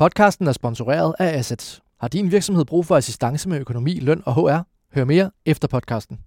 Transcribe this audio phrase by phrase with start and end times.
[0.00, 1.82] Podcasten er sponsoreret af Assets.
[2.00, 4.66] Har din virksomhed brug for assistance med økonomi, løn og HR?
[4.94, 6.18] Hør mere efter podcasten.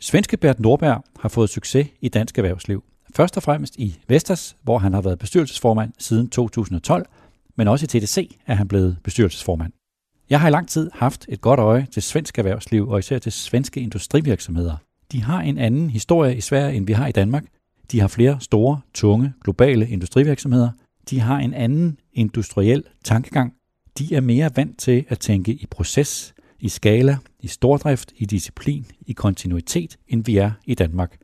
[0.00, 2.84] Svenske Bert Nordberg har fået succes i dansk erhvervsliv.
[3.14, 7.06] Først og fremmest i Vestas, hvor han har været bestyrelsesformand siden 2012,
[7.56, 9.72] men også i TDC er han blevet bestyrelsesformand.
[10.30, 13.32] Jeg har i lang tid haft et godt øje til svensk erhvervsliv og især til
[13.32, 14.76] svenske industrivirksomheder.
[15.12, 17.44] De har en anden historie i Sverige, end vi har i Danmark.
[17.92, 20.70] De har flere store, tunge, globale industrivirksomheder.
[21.10, 23.54] De har en anden industriel tankegang.
[23.98, 28.86] De er mere vant til at tænke i proces, i skala, i stordrift, i disciplin,
[29.06, 31.16] i kontinuitet, end vi er i Danmark.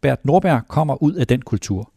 [0.00, 1.92] Bert Norberg kommer ud af den kultur.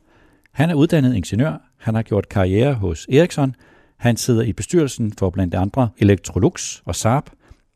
[0.51, 3.55] Han er uddannet ingeniør, han har gjort karriere hos Ericsson,
[3.97, 7.29] han sidder i bestyrelsen for blandt andre Electrolux og Saab,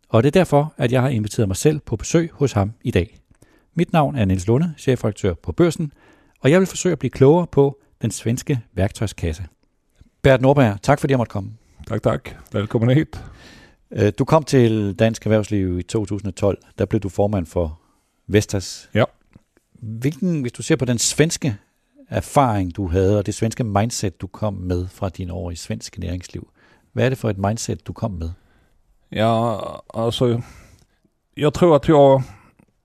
[0.10, 2.92] og det er derfor, at jeg har inviteret mig selv på besøg hos ham i
[2.92, 3.18] dag.
[3.76, 5.92] Mit navn er Niels Lunde, chefredaktør på Børsen,
[6.40, 9.44] og jeg vil forsøge at blive klogere på den svenske værktøjskasse.
[10.22, 11.52] Bert Norberg, tak fordi jeg måtte komme.
[11.88, 12.30] Tak, tak.
[12.52, 13.24] Velkommen hit.
[13.92, 16.58] Øh, du kom til Dansk Erhvervsliv i 2012.
[16.78, 17.80] Der blev du formand for
[18.28, 18.90] Vestas.
[18.94, 19.04] Ja.
[19.74, 21.56] Hvilken, hvis du ser på den svenske
[22.10, 26.00] erfaring, du havde, og det svenske mindset, du kom med fra dine år i svensk
[26.00, 26.50] næringsliv,
[26.94, 28.30] hvad er det for et mindset, du kom med?
[29.12, 29.58] Ja,
[29.94, 30.42] alltså
[31.34, 32.24] jag tror att jag,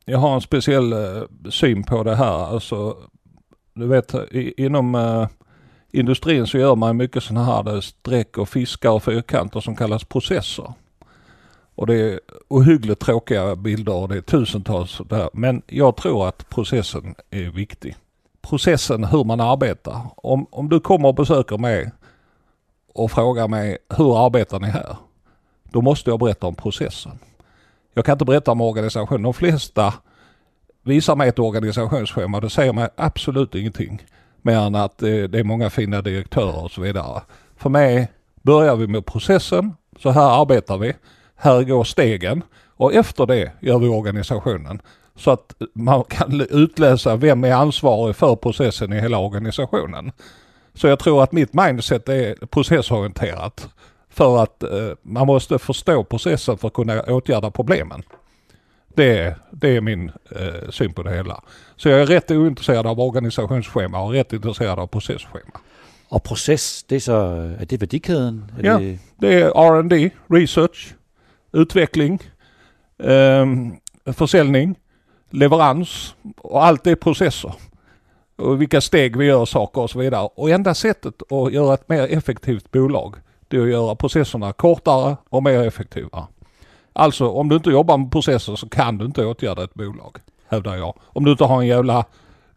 [0.05, 2.53] jag har en speciell uh, syn på det här.
[2.55, 2.97] Alltså,
[3.77, 5.27] du vet, i, inom uh,
[5.91, 10.05] industrin så gör man mycket sådana här eh, streck och fiskar och fyrkanter som kallas
[10.05, 10.73] processer.
[11.75, 15.31] Och det är ohyggligt tråkiga bilder och det är tusentals där.
[15.33, 17.97] Men jag tror att processen är viktig.
[18.43, 20.01] Processen hur man arbetar.
[20.17, 21.93] Om, om du kommer och besöker mig
[22.95, 24.97] och frågar mig hur arbetar ni här?
[25.65, 27.19] Då måste jag berätta om processen.
[27.95, 29.23] Jag kan inte berätta om organisationen.
[29.23, 29.95] De flesta
[30.87, 32.41] visar mig ett organisationsschema.
[32.41, 34.07] Det säger mig absolut ingenting.
[34.43, 37.23] Mer än att eh, det är många fina direktörer och så vidare.
[37.57, 38.09] För mig
[38.43, 39.75] börjar vi med processen.
[39.99, 40.93] Så här arbetar vi.
[41.37, 42.43] Här går stegen.
[42.77, 44.83] Och efter det gör vi organisationen.
[45.17, 50.13] Så att man kan utläsa vem är ansvarig för processen i hela organisationen.
[50.75, 53.69] Så jag tror att mitt mindset är processorienterat.
[54.11, 58.03] För att eh, man måste förstå processen för att kunna åtgärda problemen.
[58.97, 61.43] Det, det är min eh, syn på det hela.
[61.77, 65.61] Så jag är rätt ointresserad av organisationsschema och rätt intresserad av processschema.
[66.09, 67.17] Og proces, det er så,
[67.61, 68.51] er det værdikæden?
[68.59, 70.95] Er Ja, det, det är R&D, research,
[71.53, 72.21] utveckling,
[72.99, 73.47] eh,
[74.13, 74.77] försäljning,
[75.31, 77.55] leverans och allt det är processer.
[78.39, 80.29] Och vilka steg vi gör saker och så vidare.
[80.37, 83.17] Och enda sättet att göra ett mer effektivt bolag
[83.49, 86.27] det är att göra processerna kortare och mer effektiva.
[86.99, 90.17] Alltså om du inte jobbar med processer så kan du inte åtgärda ett bolag.
[90.49, 90.95] Hävdar jag.
[91.05, 92.05] Om du inte har en jävla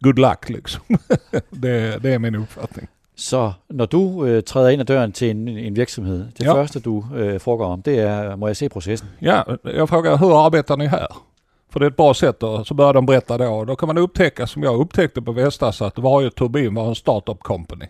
[0.00, 0.82] good luck liksom.
[1.50, 2.88] det, det är min uppfattning.
[3.16, 6.54] Så når du øh, træder ind ad døren til en, en virksomhed, det Ja.
[6.54, 9.08] første du øh, frågar om, det er, må jeg se processen?
[9.22, 11.06] Ja, jag frågar hur arbetar ni här?
[11.72, 13.46] För det är ett bra sätt och så börjar de berätta då.
[13.46, 16.94] Och då kan man upptäcka, som jag upptäckte på Vestas, att varje turbin var en
[16.94, 17.86] startup company.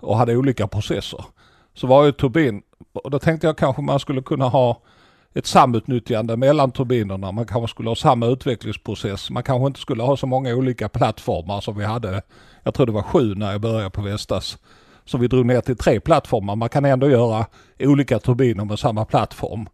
[0.00, 1.24] Och hade olika processer.
[1.74, 2.62] Så varje turbin,
[2.92, 4.80] och då tänkte jag kanske man skulle kunna ha
[5.34, 7.32] ett samutnyttjande mellan turbinerna.
[7.32, 9.30] Man kanske skulle ha samma utvecklingsprocess.
[9.30, 12.22] Man kanske inte skulle ha så många olika plattformar som vi hade.
[12.62, 14.58] Jag tror det var sju när jag började på Vestas.
[15.04, 16.56] Så vi drog ner till tre plattformar.
[16.56, 17.46] Man kan ändå göra
[17.80, 19.68] olika turbiner med samma plattform.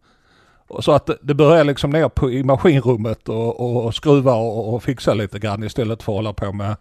[0.79, 4.83] Så att det- börjar liksom ner på, i maskinrummet och, och, och skruva och, och
[4.83, 6.75] fixa lite grann istället för att hålla på med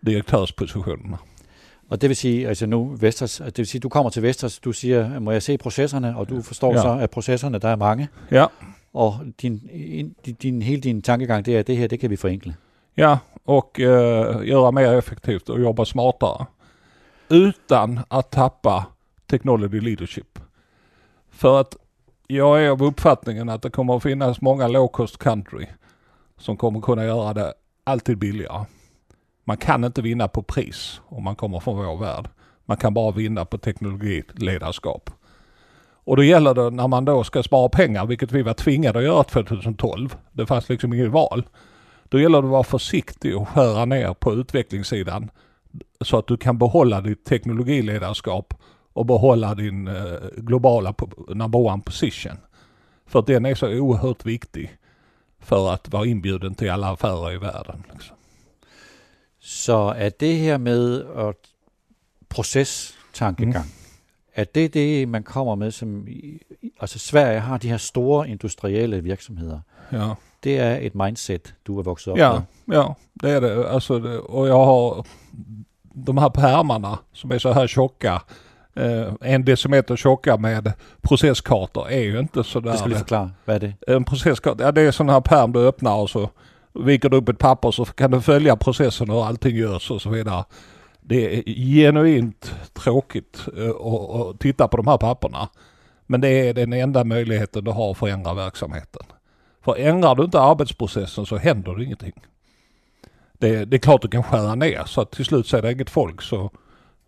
[0.00, 1.18] direktörspositionerna.
[1.88, 4.72] Og det vil sige, altså nu Vestas, det vil sige, du kommer til Vestas, du
[4.72, 6.82] siger, må jeg se processerne, og du forstår Ja.
[6.82, 8.46] så, at processerne, der er mange, Ja,
[8.94, 9.62] og din,
[10.26, 12.54] din, din, hele din tankegang, det er, at det her, det kan vi forenkle.
[12.96, 16.46] ja och eh, göra mer effektivt och jobba smartare.
[17.30, 18.86] Utan att tappa
[19.30, 20.38] technology leadership.
[21.30, 21.76] För att
[22.28, 25.66] jag är av uppfattningen att det kommer att finnas många low cost country
[26.38, 27.54] som kommer kunna göra det
[27.84, 28.64] alltid billigare.
[29.44, 32.28] Man kan inte vinna på pris om man kommer från vår värld.
[32.64, 35.10] Man kan bara vinna på teknologiledarskap.
[36.04, 39.04] Och då gäller det när man då ska spara pengar, vilket vi var tvingade att
[39.04, 40.16] göra 2012.
[40.32, 41.42] Det fanns liksom inget val.
[42.04, 45.30] Då gäller det att vara försiktig och skära ner på utvecklingssidan
[46.00, 48.54] så att du kan behålla ditt teknologiledarskap
[48.92, 49.94] och behålla din eh,
[50.36, 50.94] globala
[51.28, 52.36] number one position.
[53.06, 54.76] För att den är så oerhört viktig
[55.40, 57.82] för att vara inbjuden till alla affärer i världen.
[57.92, 58.16] Liksom.
[59.44, 61.34] Så er det her med at
[62.28, 63.72] proces-tankegang, mm.
[64.34, 66.06] er det det, man kommer med, som,
[66.80, 69.60] altså Sverige har de her store industrielle virksomheder.
[69.92, 70.14] Ja.
[70.44, 72.76] Det er et mindset, du er vokset op Ja, med.
[72.76, 72.92] ja,
[73.22, 73.66] det är det.
[73.68, 75.06] Alltså, det, och jag har
[76.06, 78.22] de här pärmarna som är så här tjocka.
[78.76, 80.72] eh, en decimeter tjocka med
[81.02, 82.72] processkartor är ju inte sådär.
[82.72, 83.30] Det skulle du förklara.
[83.44, 83.92] Vad är det?
[83.92, 86.30] En processkarta, ja det är sån här pärm du öppnar och så
[86.74, 90.02] viker du upp ett papper så kan du följa processen och hur allting görs och
[90.02, 90.44] så vidare.
[91.00, 95.48] Det är genuint tråkigt eh, att titta på de här papperna.
[96.06, 99.02] Men det är den enda möjligheten du har att förändra verksamheten.
[99.64, 102.12] För ändrar du inte arbetsprocessen så händer det ingenting.
[103.32, 105.72] Det, det är klart du kan skära ner så att till slut så är det
[105.72, 106.50] inget folk så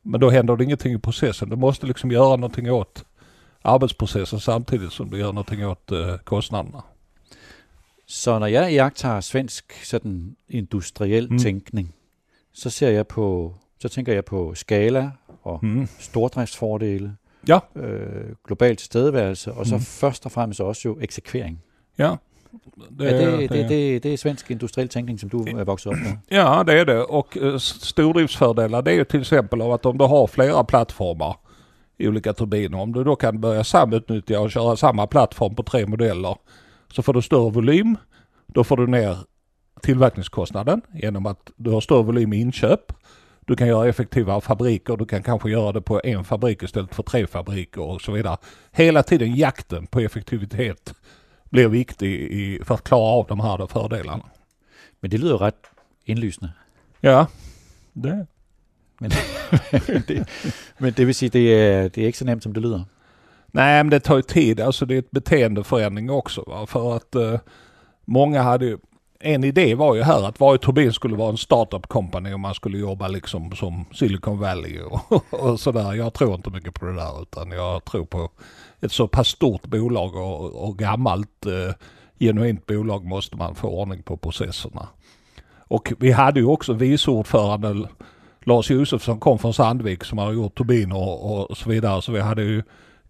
[0.06, 1.49] men då händer det ingenting i processen.
[1.49, 3.05] Du måste liksom göra någonting åt
[3.62, 6.82] arbetsprocessen samtidigt som du gör någonting åt eh, kostnaderna.
[8.06, 11.39] Så når jeg iagtager svensk sådan industriel Mm.
[11.39, 11.95] tænkning,
[12.53, 15.11] så ser jeg på, så tænker jeg på skala
[15.43, 15.89] og Mm.
[15.99, 17.17] stordriftsfordele,
[17.49, 17.59] Ja.
[17.77, 19.81] øh, global tilstedeværelse, og så Mm.
[19.81, 21.62] først og fremmest også jo eksekvering.
[21.99, 22.15] Ja.
[22.99, 25.99] Det, er det, det, det, det er svensk industriel tænkning, som du er vokset op
[25.99, 26.12] med.
[26.31, 27.05] Ja, det är det.
[27.05, 31.37] Och eh, stordriftsfördelar det är ju till exempel av att om du har flera plattformar
[31.99, 35.87] i olika turbiner, om du då kan börja samutnyttja och köra samma plattform på tre
[35.87, 36.37] modeller
[36.94, 37.96] så får du större volym.
[38.46, 39.19] Då får du ner
[39.82, 42.93] tillverkningskostnaden genom att du har större volym i inköp.
[43.41, 47.02] Du kan göra effektivare fabriker, du kan kanske göra det på en fabrik istället för
[47.02, 48.37] tre fabriker och så vidare.
[48.73, 50.94] Hela tiden jakten på effektivitet
[51.50, 54.25] blir viktig för att klara av de här fördelarna.
[55.00, 55.67] Men det lyder jo ret
[56.05, 56.52] indlysende.
[57.00, 57.26] Ja,
[57.93, 58.26] det
[58.99, 59.11] Men,
[59.88, 60.29] men, det,
[60.79, 62.85] men det vil sige, det er, det er ikke så nemt, som det lyder.
[63.55, 64.61] Nej, men det tar ju tid.
[64.61, 66.45] Alltså det är ett beteendeförändring också.
[66.47, 66.67] Va?
[66.67, 67.41] För att eh,
[68.05, 68.79] många hade ju...
[69.21, 72.55] En idé var ju här att varje turbin skulle vara en startup company och man
[72.55, 75.95] skulle jobba liksom som Silicon Valley och, och sådär.
[75.95, 78.31] Jag tror inte mycket på det där utan jag tror på
[78.81, 81.75] ett så pass stort bolag och, och gammalt eh,
[82.19, 84.89] genuint bolag måste man få ordning på processerna.
[85.59, 87.89] Och vi hade ju också vice ordförande
[88.45, 92.03] Lars Josefsson kom från Sandvik som har gjort turbiner och, och så vidare.
[92.03, 92.62] Så vi hade ju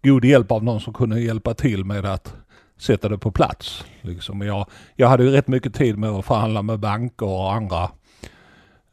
[0.05, 2.33] god hjälp av någon som kunde hjälpa till med att
[2.77, 3.85] sätta det på plats.
[4.01, 4.65] Liksom jag,
[4.95, 7.89] jag hade ju rätt mycket tid med att förhandla med banker och andra,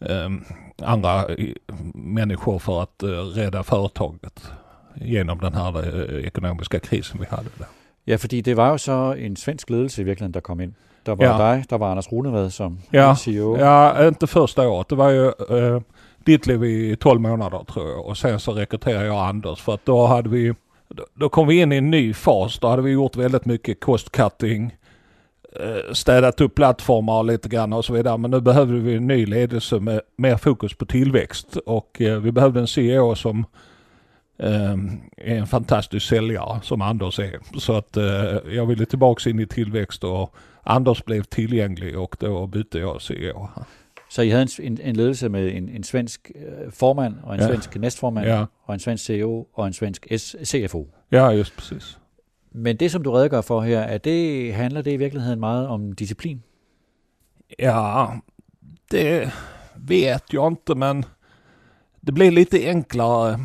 [0.09, 0.45] ehm,
[0.83, 1.59] andra i-
[1.95, 4.51] människor för att eh, rädda företaget
[4.95, 7.67] genom den här eh, ekonomiska krisen vi hade där.
[8.05, 10.75] Ja, fordi det var jo så en svensk ledelse i virkeligheden, der kom ind.
[11.05, 11.31] Der var Ja.
[11.39, 11.39] ja.
[11.55, 13.17] dig, der var Anders Runevad som Ja.
[13.17, 13.57] CEO.
[13.59, 14.89] Ja, inte första året.
[14.89, 15.81] Det var ju eh,
[16.25, 18.07] Ditlev i 12 månader tror jag.
[18.07, 20.55] Och sen så rekryterade jag Anders för att då hade vi,
[20.95, 22.59] då, då kom vi in i en ny fas.
[22.59, 24.77] Då hade vi gjort väldigt mycket cost cutting,
[25.61, 28.19] eh, städat upp plattformar lite grann och så vidare.
[28.19, 31.57] Men nu behövde vi en ny ledelse med mer fokus på tillväxt.
[31.57, 33.47] Och eh, vi behövde en CEO som
[34.39, 34.73] eh,
[35.17, 37.39] är en fantastisk säljare som Anders är.
[37.59, 37.97] Så att
[38.53, 43.49] jag ville tillbaks in i tillväxt och Anders blev tillgänglig och då bytte jag CEO.
[44.13, 47.47] Så I havde en, en, ledelse med en, en svensk øh, formand, og en Ja.
[47.47, 50.89] svensk næstformand, Ja, og en svensk CEO, og en svensk S- CFO.
[51.13, 51.99] ja just precis.
[52.55, 55.93] Men det, som du redegør for her, er det, handler det i virkeligheden meget om
[55.93, 56.43] disciplin?
[57.59, 58.07] Ja,
[58.91, 59.31] det
[59.77, 61.05] vet jag inte men
[62.07, 63.39] det blir lite enklere.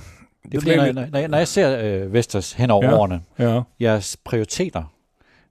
[0.51, 2.97] Det er fordi, når, når, når jeg- ser øh, Vestas hen over ja.
[2.97, 3.61] årene, Ja.
[3.79, 4.83] jeres prioriteter,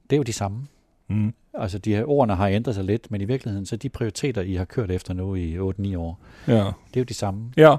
[0.02, 0.66] det er jo de samme.
[1.08, 1.34] Mm.
[1.58, 4.54] Altså, de her ordene har ændret sig lidt, men i virkeligheden, så de prioriteter, I
[4.54, 6.54] har kørt efter nu i 8-9 år, Ja.
[6.54, 7.52] det er jo de samme.
[7.56, 7.76] ja.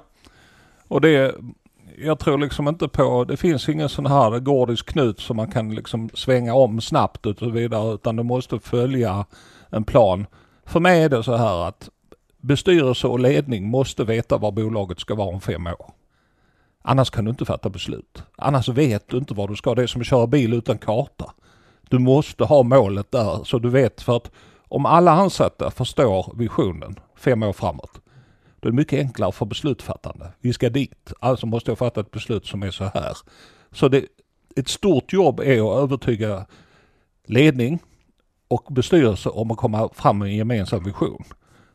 [0.89, 1.35] Och det,
[2.05, 5.75] jag tror liksom inte på, det finns ingen sån här gordisk knut som man kan
[5.75, 9.25] liksom svänga om snabbt och så vidare utan du måste följa
[9.71, 10.25] en plan.
[10.65, 11.89] För mig är det så här att
[12.41, 15.91] bestyrelse och ledning måste veta var bolaget ska vara om fem år.
[16.81, 18.23] Annars kan du inte fatta beslut.
[18.37, 19.75] Annars vet du inte var du ska.
[19.75, 21.33] Det är som att köra bil utan karta.
[21.89, 24.31] Du måste ha målet där så du vet för att
[24.69, 28.01] om alla ansatta förstår visionen fem år framåt
[28.59, 30.31] då är det mycket enklare för beslutsfattande.
[30.39, 33.17] Vi ska dit, alltså måste jag fatta ett beslut som är så här.
[33.71, 34.05] Så det,
[34.55, 36.45] ett stort jobb är att övertyga
[37.25, 37.79] ledning
[38.47, 41.23] och bestyrelse om att komma fram med en gemensam vision.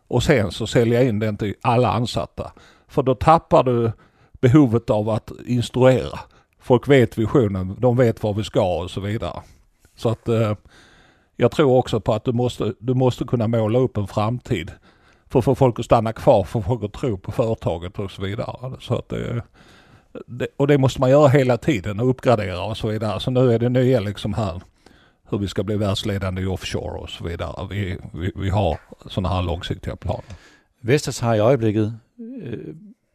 [0.09, 2.53] Och sen så sälja in den till alla ansatta.
[2.89, 3.93] För då tappar du
[4.33, 6.19] behovet av att instruera.
[6.59, 9.43] Folk vet visionen, de vet var vi ska och så vidare.
[10.03, 10.55] Så att eh,
[11.37, 14.71] jag tror också på att du måste, du måste kunna måla upp en framtid
[15.29, 18.23] för att få folk att stanna kvar, för folk att tro på företaget och så
[18.23, 18.73] vidare.
[18.81, 19.43] Så att det,
[20.27, 23.21] det, och det måste man göra hela tiden och uppgradera och så vidare.
[23.21, 24.61] Så nu är det nya liksom här
[25.31, 27.67] hur vi ska bli världsledande i offshore och så vidare.
[27.71, 30.35] Vi, vi, vi har sådana här långsiktiga planer.
[30.81, 32.59] Vestas har i ögonblicket eh,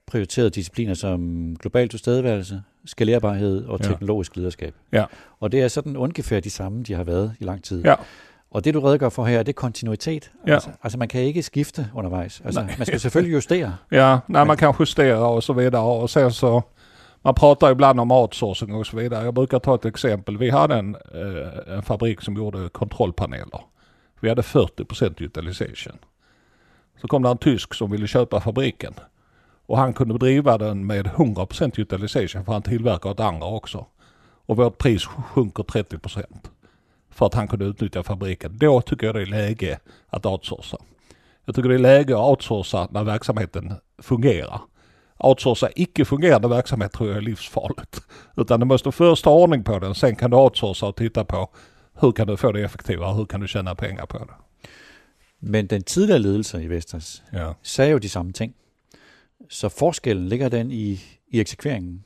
[0.07, 3.87] prioriteret discipliner som global tilstedeværelse, skalerbarhed og Ja.
[3.87, 4.73] teknologisk lederskab.
[4.91, 5.05] Ja.
[5.39, 7.83] Og det er sådan ungefær de samme, de har været i lang tid.
[7.85, 7.95] Ja.
[8.51, 10.31] Og det, du redegør for her, det er kontinuitet.
[10.47, 10.53] Ja.
[10.53, 12.41] Altså, altså man kan ikke skifte undervejs.
[12.45, 12.75] Altså, Nej.
[12.77, 13.75] man skal selvfølgelig justere.
[13.91, 16.61] Ja, Men- man kan justera och så vidare och sen så
[17.23, 19.23] man pratar ibland om outsourcing och så vidare.
[19.23, 20.37] Jag brukar ta ett exempel.
[20.37, 23.65] Vi hade en, eh, en fabrik som gjorde kontrollpaneler.
[24.21, 25.97] Vi hade 40% utilization.
[27.01, 28.93] Så kom det en tysk som ville köpa fabriken.
[29.67, 33.85] Och han kunde driva den med 100% utilization för han tillverkar åt andra också.
[34.45, 36.23] Och vårt pris sjunker 30%.
[37.09, 38.57] För att han kunde utnyttja fabriken.
[38.57, 40.77] Då tycker jag det är läge att outsourca.
[41.45, 44.61] Jag tycker det är läge att outsourca när verksamheten fungerar.
[45.17, 48.01] Outsourca icke fungerande verksamhet tror jag är livsfarligt.
[48.37, 51.49] Utan du måste först ha ordning på den, sen kan du outsourca och titta på
[51.99, 54.33] hur kan du få det effektivare, hur kan du tjäna pengar på det.
[55.39, 57.55] Men den tidligere ledelse i Vestas Ja.
[57.61, 58.53] sagde jo de samme ting.
[59.49, 61.01] Så forskellen ligger den i,
[61.31, 62.03] i exekveringen?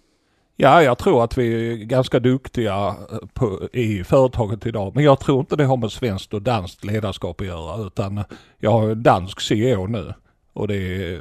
[0.56, 4.96] Ja, jag tror att vi är ganska duktiga eh, på, i företaget idag.
[4.96, 7.86] Men jag tror inte det har med svenskt och danskt ledarskap att göra.
[7.86, 8.24] Utan
[8.60, 10.14] jag har en dansk CEO nu.
[10.54, 11.20] Och det, eh,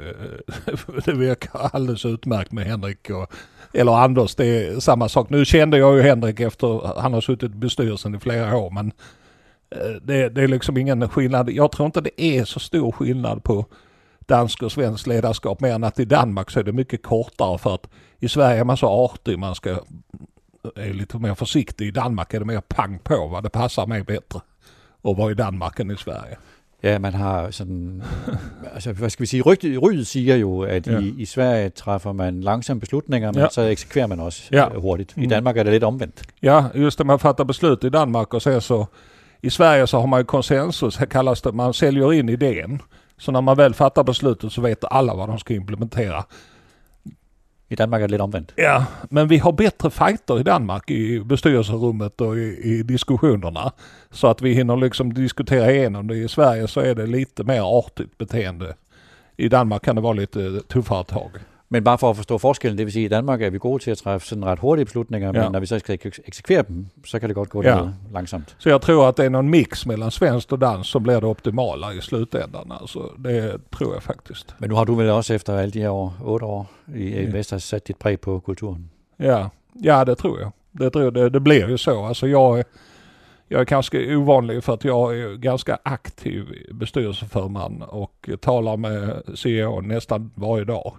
[1.05, 3.33] det verkar alldeles utmärkt med Henrik och,
[3.73, 4.35] eller Anders.
[4.35, 5.29] Det är samma sak.
[5.29, 8.71] Nu kände jag ju Henrik efter, han har suttit i bestyrelsen i flera år.
[8.71, 8.91] Men
[9.75, 11.49] eh, det, det är liksom ingen skillnad.
[11.49, 13.65] Jag tror inte det är så stor skillnad på
[14.29, 15.61] dansk och svensk ledarskap.
[15.61, 17.87] Mer än att i Danmark så är det mycket kortare för att
[18.19, 19.69] i Sverige är man så artig, man ska
[20.75, 21.87] är lite mer försiktig.
[21.87, 24.39] I Danmark är det mer pang på, vad det passar mig bättre
[25.03, 26.37] att vara i Danmark än i Sverige.
[26.83, 28.03] Ja, man har sådan,
[28.75, 30.99] altså hvad skal vi sige, rygtet, rygtet siger jo, at Ja.
[30.99, 33.47] i, i Sverige træffer man langsomme beslutninger, men Ja.
[33.51, 34.57] så eksekverer man også Ja.
[34.73, 34.79] ja.
[34.79, 35.13] hurtigt.
[35.17, 35.29] I Mm.
[35.29, 36.23] Danmark er det lidt omvendt.
[36.43, 38.85] Ja, just det, man fattar beslut i Danmark och sen så
[39.43, 42.79] i Sverige så har man ju konsensus, här kallas det, man säljer in idén.
[43.21, 46.23] Så när man väl fattar beslutet så vet alla vad de ska implementera.
[47.69, 48.53] I Danmark er det lidt omvendt.
[48.55, 53.71] Ja, men vi har bättre fighter i Danmark i bestyrelserummet och i, i diskussionerna.
[54.11, 56.17] Så att vi hinner liksom diskutera igenom det.
[56.17, 58.75] I Sverige så är det lite mer artigt beteende.
[59.37, 61.31] I Danmark kan det vara lite tuffare tag.
[61.73, 63.83] Men bare for at forstå forskellen, det vil sige, at i Danmark er vi gode
[63.83, 65.43] til at træffe sådan ret hurtige beslutninger, Ja.
[65.43, 67.87] men når vi så skal ek- eksekvere dem, så kan det godt gå Ja.
[68.13, 68.55] langsomt.
[68.59, 71.27] Så jag tror att det är någon mix mellan svenskt och danskt som blir det
[71.27, 72.71] optimala i slutändan.
[72.71, 74.53] Alltså, det tror jag faktiskt.
[74.59, 77.25] Men nu har du vel også efter alle de her år, otte år i.
[77.25, 78.89] Vestas sat dit præg på kulturen.
[79.17, 80.51] Ja, ja det tror jag.
[80.71, 81.11] Det, tror.
[81.11, 82.03] Det, det blir ju så.
[82.05, 82.63] Alltså jag,
[83.47, 89.81] jag är ganska ovanlig för att jag är ganska aktiv bestyrelseförman och talar med CEO
[89.81, 90.93] nästan varje dag.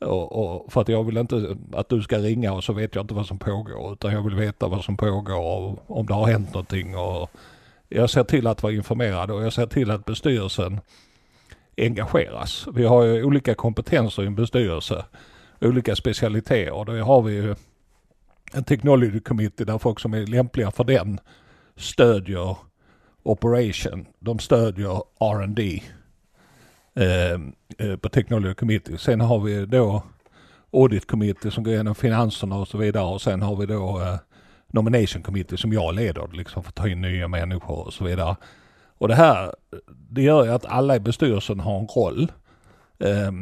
[0.00, 3.04] Och, och för att jag vill inte att du ska ringa och så vet jag
[3.04, 6.26] inte vad som pågår utan jag vill veta vad som pågår och om det har
[6.26, 6.96] hänt någonting.
[6.96, 7.30] Och
[7.88, 10.80] jag ser till att vara informerad och jag ser till att bestyrelsen
[11.76, 12.66] engageras.
[12.74, 15.04] Vi har ju olika kompetenser i en bestyrelse,
[15.60, 17.54] olika specialiteter och då har vi ju
[18.52, 21.20] en technology committee där folk som är lämpliga för den
[21.76, 22.56] stödjer
[23.22, 24.06] operation.
[24.18, 25.82] De stödjer R&D
[26.94, 27.32] Eh,
[27.78, 28.98] eh, på technology committee.
[28.98, 30.02] Sen har vi då
[30.72, 34.16] audit committee som går igenom finanserna och så vidare och sen har vi då eh,
[34.72, 38.36] nomination committee som jag leder liksom för att ta in nya människor och så vidare.
[38.98, 39.54] Och det här,
[40.10, 42.32] det gör ju att alla i bestyrelsen har en roll.
[42.98, 43.32] Eh,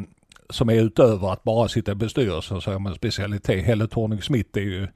[0.49, 3.65] som är utöver att bara sitta i bestyrelsen så är man specialitet.
[3.65, 4.87] Helle Thorning Smith är ju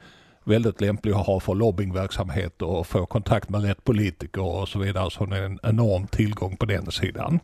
[0.43, 5.11] väldigt lämplig att ha för lobbyingverksamhet och få kontakt med rätt politiker och så vidare.
[5.11, 7.39] Så hon är en enorm tillgång på den sidan.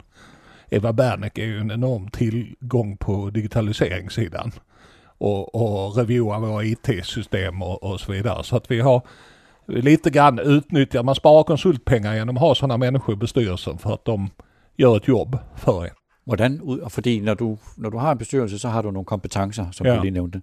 [0.69, 4.51] Eva Bernek är ju en enorm tillgång på digitaliseringssidan.
[5.17, 8.43] Och, och reviewa våra IT-system och, och så vidare.
[8.43, 9.01] Så att vi har
[9.67, 14.05] lite grann utnyttjat, man sparar konsultpengar genom att ha sådana människor i bestyrelsen för att
[14.05, 14.29] de
[14.77, 15.91] gör ett jobb för en.
[16.25, 19.71] Hvordan, ud- fordi når du, når du har en bestyrelse, så har du nogle kompetencer,
[19.71, 19.95] som ja.
[19.95, 20.41] du lige nævnte.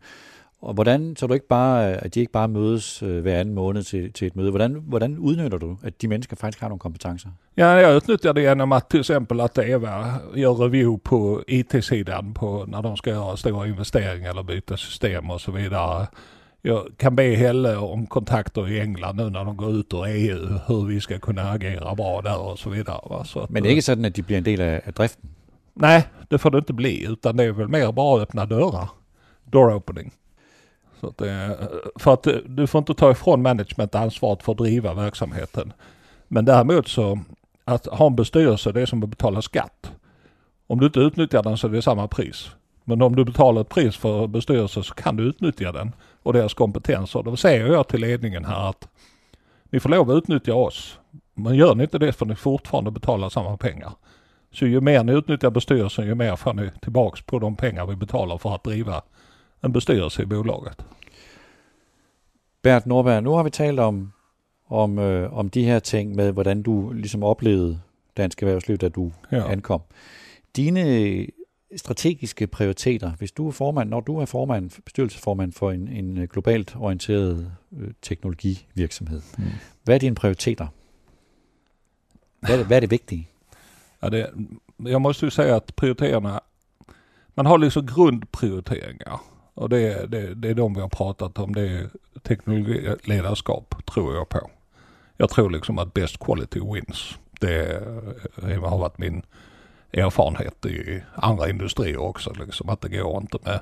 [0.66, 3.82] Og hvordan, så du ikke bare, at de ikke bare mødes øh, hver anden måned
[3.82, 7.28] til, til et møde, hvordan, hvordan udnytter du, at de mennesker faktisk har nogle kompetencer?
[7.56, 12.64] Ja, jag utnyttjar det genom att till exempel att Eva gör review på IT-sidan på
[12.68, 16.06] när de ska göra stora investeringar eller byta system och så vidare.
[16.62, 20.58] Jag kan be Helle om kontakter i England nu när de går ut ur EU,
[20.66, 23.24] hur vi ska kunna agera bra där och så vidare.
[23.24, 25.30] Så att, Men det er ikke sådan, at de bliver en del af, af driften.
[25.74, 28.88] Nej, det får det inte bli, utan det är väl mer bara att öppna dörrar.
[29.52, 30.12] Door opening.
[31.00, 31.58] Så att det,
[31.96, 35.72] för att du får inte ta ifrån management ansvaret för att driva verksamheten.
[36.28, 37.18] Men däremot så,
[37.64, 39.92] att ha en bestyrelse det är som att betala skatt.
[40.66, 42.50] Om du inte utnyttjar den så är det samma pris.
[42.84, 46.54] Men om du betalar ett pris för bestyrelsen så kan du utnyttja den och deras
[46.54, 47.22] kompetenser.
[47.22, 48.88] Då säger jag till ledningen här att
[49.70, 50.98] ni får lov att utnyttja oss.
[51.34, 53.92] Men gör ni inte det får ni fortfarande betala samma pengar.
[54.52, 57.96] Så ju mer ni utnyttjar bestyrelsen ju mer får ni tillbaks på de pengar vi
[57.96, 59.02] betalar för att driva
[59.64, 60.84] en bestyrelse i bolaget.
[62.62, 64.12] Bert Nordberg, nu har vi talt om,
[64.68, 67.80] om, øh, om de her ting med, hvordan du ligesom oplevede
[68.16, 69.52] dansk erhvervsliv, da du Ja.
[69.52, 69.80] ankom.
[70.56, 71.26] Dine
[71.76, 73.10] strategiske prioriteter.
[73.18, 77.52] Hvis du er formand, når du er formand, bestyrelsesformand for en, en øh, globalt orienteret
[77.78, 79.44] øh, teknologivirksomhed, mm.
[79.84, 80.66] hvad er dine prioriteter?
[82.40, 83.28] Hvad er det, hvad er det vigtige?
[84.02, 84.26] Ja, det,
[84.86, 86.38] jag måste ju säga att prioriteringarna,
[87.34, 89.24] man har liksom grundprioriteringar.
[89.56, 91.54] Och det, det, det är de vi har pratat om.
[91.54, 91.88] Det är
[92.22, 94.50] teknologiledarskap, tror jag på.
[95.16, 97.18] Jag tror liksom att best quality wins.
[97.40, 97.82] Det
[98.42, 99.22] har varit min
[99.92, 102.32] erfarenhet i andra industrier också.
[102.32, 103.60] Liksom, att det går inte med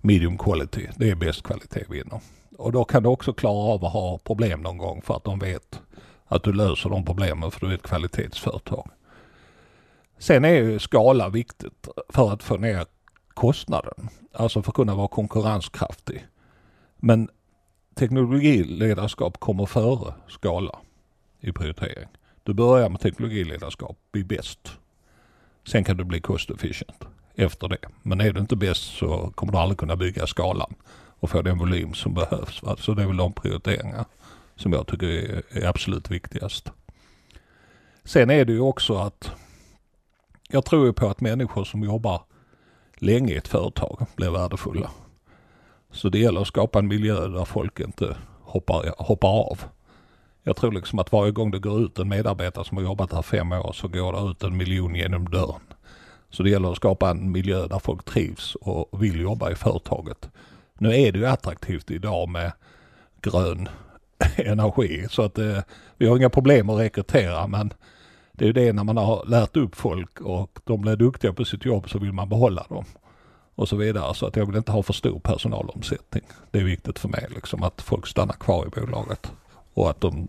[0.00, 0.88] medium quality.
[0.96, 2.20] Det är bäst kvalitet vinner.
[2.58, 5.38] Och då kan du också klara av att ha problem någon gång för att de
[5.38, 5.80] vet
[6.26, 8.90] att du löser de problemen för du är ett kvalitetsföretag.
[10.18, 12.86] Sen är ju skala viktigt för att få ner
[13.34, 14.08] kostnaden.
[14.32, 16.26] Alltså för att kunna vara konkurrenskraftig.
[16.96, 17.28] Men
[17.94, 20.78] teknologiledarskap kommer före skala
[21.40, 22.08] i prioritering.
[22.42, 24.72] Du börjar med teknologiledarskap, bli bäst.
[25.66, 27.88] Sen kan du bli cost efficient efter det.
[28.02, 30.74] Men är du inte bäst så kommer du aldrig kunna bygga skalan
[31.20, 32.62] och få den volym som behövs.
[32.62, 32.76] Va?
[32.78, 34.04] Så det är väl de prioriteringar
[34.56, 36.72] som jag tycker är, är absolut viktigast.
[38.04, 39.30] Sen är det ju också att
[40.48, 42.22] jag tror ju på att människor som jobbar
[43.02, 44.90] länge i ett företag blir värdefulla.
[45.92, 49.62] Så det gäller att skapa en miljö där folk inte hoppar, hoppar av.
[50.42, 53.22] Jag tror liksom att varje gång det går ut en medarbetare som har jobbat här
[53.22, 55.60] fem år så går det ut en miljon genom dörren.
[56.30, 60.28] Så det gäller att skapa en miljö där folk trivs och vill jobba i företaget.
[60.78, 62.52] Nu är det ju attraktivt idag med
[63.20, 63.68] grön
[64.36, 65.58] energi så att eh,
[65.96, 67.72] vi har inga problem att rekrytera men
[68.40, 71.44] det är ju det när man har lärt upp folk och de blir duktiga på
[71.44, 72.84] sitt jobb så vill man behålla dem.
[73.54, 74.14] Och så vidare.
[74.14, 76.24] Så att jag vill inte ha för stor personalomsättning.
[76.50, 79.32] Det är viktigt för mig liksom att folk stannar kvar i bolaget.
[79.74, 80.28] Och att de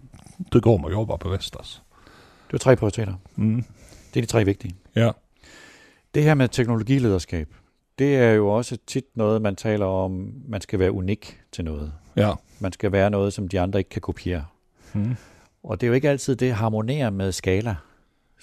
[0.52, 1.82] tycker om att jobba på Vestas.
[2.48, 3.16] Du har tre prioriteter.
[3.36, 3.64] Mm.
[4.14, 4.76] Det er de tre vigtige.
[4.96, 5.12] Ja.
[6.14, 7.48] Det her med teknologilederskab,
[8.00, 11.94] det er jo også tit noget, man taler om, man skal være unik til noget.
[12.16, 12.34] Ja.
[12.60, 14.46] Man skal være noget, som de andre ikke kan kopiere.
[14.94, 15.16] Mm.
[15.64, 17.76] Og det er jo ikke altid, det harmonerer med skala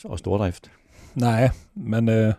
[0.04, 0.70] och stordrift.
[1.12, 2.34] Nej, men eh,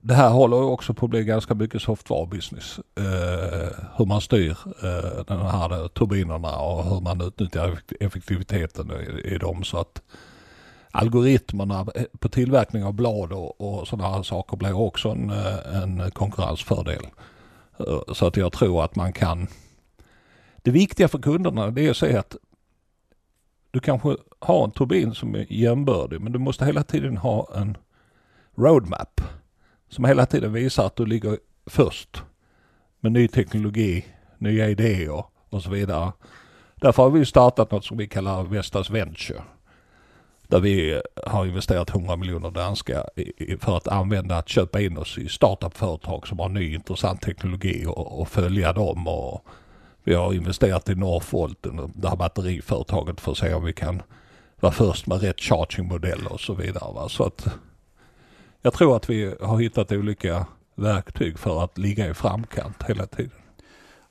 [0.00, 2.80] det här håller också på att bli ganska mycket software business.
[2.96, 9.38] Eh, hur man styr eh, den här turbinerna och hur man utnyttjar effektiviteten i, i
[9.38, 9.64] dem.
[9.64, 10.02] Så att
[10.90, 15.82] algoritmerna eh, på tillverkning av blad och, och sådana här saker blir också en, eh,
[15.82, 17.06] en konkurrensfördel.
[17.78, 19.46] Eh, så att jag tror att man kan...
[20.62, 22.36] Det viktiga för kunderna det är att se att
[23.74, 27.76] du kanske har en turbin som är jämbördig men du måste hela tiden ha en
[28.56, 29.20] roadmap
[29.88, 32.22] som hela tiden visar att du ligger först
[33.00, 34.04] med ny teknologi,
[34.38, 36.12] nya idéer och så vidare.
[36.74, 39.42] Därför har vi startat något som vi kallar Vestas Venture.
[40.48, 43.04] Där vi har investerat 100 miljoner danska
[43.60, 48.20] för att använda att köpa in oss i startup-företag som har ny intressant teknologi och,
[48.20, 49.08] och följa dem.
[49.08, 49.46] Och
[50.04, 54.02] vi har investerat i Northvolt, det här batteriföretaget för att se om vi kan
[54.60, 56.94] vara först med rätt chargingmodell och så vidare.
[56.94, 57.08] Va?
[57.08, 57.46] Så att
[58.62, 63.30] jag tror att vi har hittat olika verktyg för att ligga i framkant hela tiden.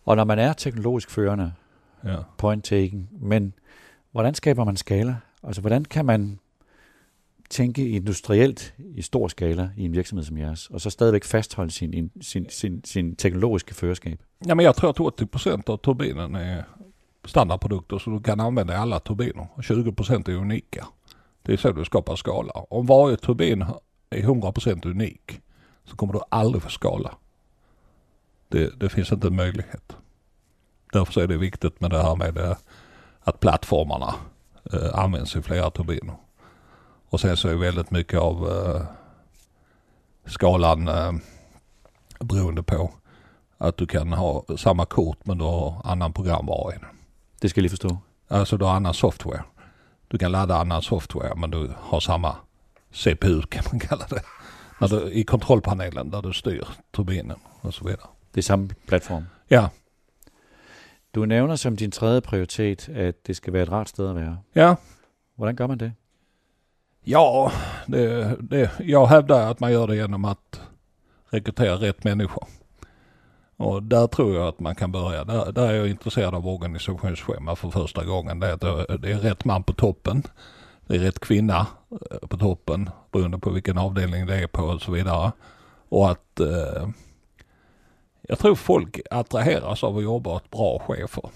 [0.05, 1.53] Og når man er teknologisk førende,
[2.03, 2.23] Ja.
[2.37, 3.53] point taken, men
[4.11, 5.15] hvordan skaber man skala?
[5.43, 6.39] Altså, hvordan kan man
[7.53, 12.11] tænke industrielt i stor skala i en virksomhed som jeres, og så stadigvæk fastholde sin,
[12.21, 14.19] sin, sin, sin teknologiske førerskab?
[14.47, 16.63] Jamen jeg jag tror att 80% av turbinen är
[17.25, 19.47] standardprodukter så du kan använda i alla turbiner.
[19.57, 20.85] 20% är unika.
[21.45, 22.51] Det är så du skapar skala.
[22.69, 23.65] Om varje turbin
[24.09, 25.41] är 100% unik
[25.85, 27.15] så kommer du aldrig få skala.
[28.49, 29.97] Det, det finns inte en möjlighet.
[30.93, 32.57] Därför är det viktigt med det här med det,
[33.19, 34.15] att plattformarna
[34.73, 36.15] eh, øh, används i flera turbiner.
[37.13, 38.81] Och sen så är väldigt mycket av eh,
[40.25, 41.11] skalan eh,
[42.19, 42.91] beroende på
[43.57, 46.89] att du kan ha samma kort men du har annan programvara i den.
[47.41, 47.97] Det skal jeg lige forstå.
[48.29, 49.43] Alltså du har annan software.
[50.11, 52.35] Du kan ladda annan software men du har samma
[52.91, 54.21] CPU kan man kalla det.
[54.81, 58.07] När du, I kontrollpanelen där du styr turbinen och så vidare.
[58.33, 59.25] Det er samme platform.
[59.49, 59.69] Ja,
[61.15, 64.37] Du nævner som din tredje prioritet, at det skal være et rart sted at være.
[64.55, 64.75] ja,
[65.35, 65.93] Hvordan gør man det?
[67.03, 67.51] Ja.
[67.85, 70.61] Det, det, jag hävdar att man gör det genom att
[71.29, 72.47] rekrytera rätt människor.
[73.57, 75.23] Och där tror jag att man kan börja.
[75.23, 78.39] Där, där är jag intresserad av organisationsschema för första gången.
[78.39, 80.23] Det är, det är rätt man på toppen.
[80.87, 81.67] Det är rätt kvinna
[82.11, 85.31] eh, på toppen beroende på vilken avdelning det är på och så vidare.
[85.89, 86.89] Och att eh,
[88.21, 91.29] jag tror folk attraheras av att jobba åt bra chefer.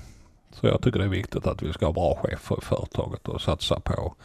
[0.51, 3.41] Så jag tycker det är viktigt att vi ska ha bra chefer i företaget och
[3.41, 4.15] satsa på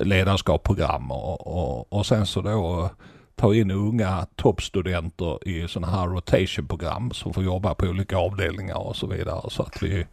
[0.00, 2.90] ledarskapsprogram och, och, och sen så då
[3.36, 8.96] ta in unga toppstudenter i sådana här rotationprogram som får jobba på olika avdelningar och
[8.96, 9.50] så vidare.
[9.50, 10.06] Så att vi,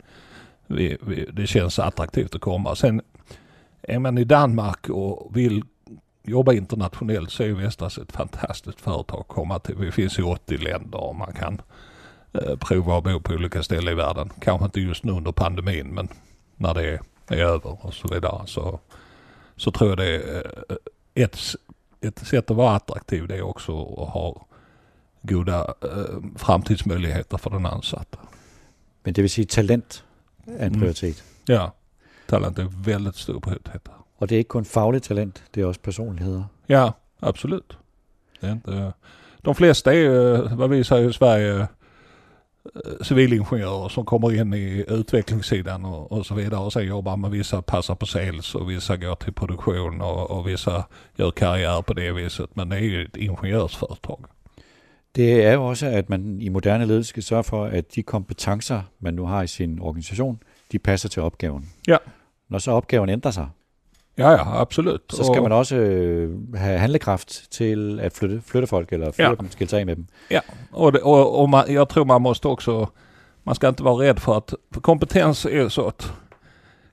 [0.67, 2.75] vi, vi, det känns attraktivt att komma.
[2.75, 3.01] Sen
[3.81, 5.63] är man i Danmark och vill
[6.23, 9.75] jobba internationellt så är Vestas ett fantastiskt företag att komma till.
[9.75, 11.61] Vi finns i 80 länder och man kan
[12.33, 14.29] eh, prova att bo på olika ställen i världen.
[14.41, 16.07] Kanske inte just nu under pandemin men
[16.55, 18.79] när det är, är över och så vidare så,
[19.59, 20.75] så tror jag det är eh,
[21.23, 21.37] ett,
[22.01, 24.45] ett sätt att vara attraktiv det är också att ha
[25.21, 28.19] goda eh, framtidsmöjligheter för den ansatta.
[29.03, 30.03] Men det vill säga talent
[30.45, 30.79] är en Mm.
[30.79, 31.23] prioritet.
[31.45, 31.73] Ja,
[32.27, 33.87] talent är väldigt stor prioritet.
[34.17, 36.43] Och det är inte kun fagligt talent, det är också personligheder.
[36.65, 37.73] Ja, absolut.
[38.39, 38.93] Det är inte,
[39.37, 41.67] de flesta är vad vi säger i Sverige,
[43.01, 46.59] civilingenjörer som kommer in i utvecklingssidan och, och så vidare.
[46.59, 50.47] Och sen jobbar med vissa passar på sales och vissa går till produktion och, och
[50.47, 50.83] vissa
[51.15, 52.55] gör karriär på det viset.
[52.55, 54.25] Men det är ju ett ingenjörsföretag.
[55.15, 58.81] Det är jo også, at man i moderne ledelse skal sørge for, at de kompetencer,
[58.99, 60.39] man nu har i sin organisation,
[60.71, 61.69] de passer til opgaven.
[61.87, 61.97] Ja.
[62.49, 63.47] Når så opgaven ændrer sig,
[64.19, 65.01] Ja, ja, absolut.
[65.09, 69.29] så skal man også øh, have handlekraft til at flytte, flytte folk, eller flytte Ja.
[69.29, 69.35] ja.
[69.35, 70.07] dem, skille sig af med dem.
[70.71, 72.87] Och, det, och, och man, jag tror man måste också,
[73.43, 76.11] man ska inte vara rädd för att, för kompetens är så att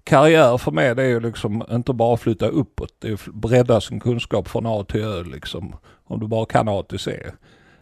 [0.04, 4.00] karriär för mig det är ju liksom inte bara flytta uppåt, det är bredda sin
[4.00, 5.76] kunskap från A till Ö liksom.
[6.08, 7.30] Om du bara kan A till C.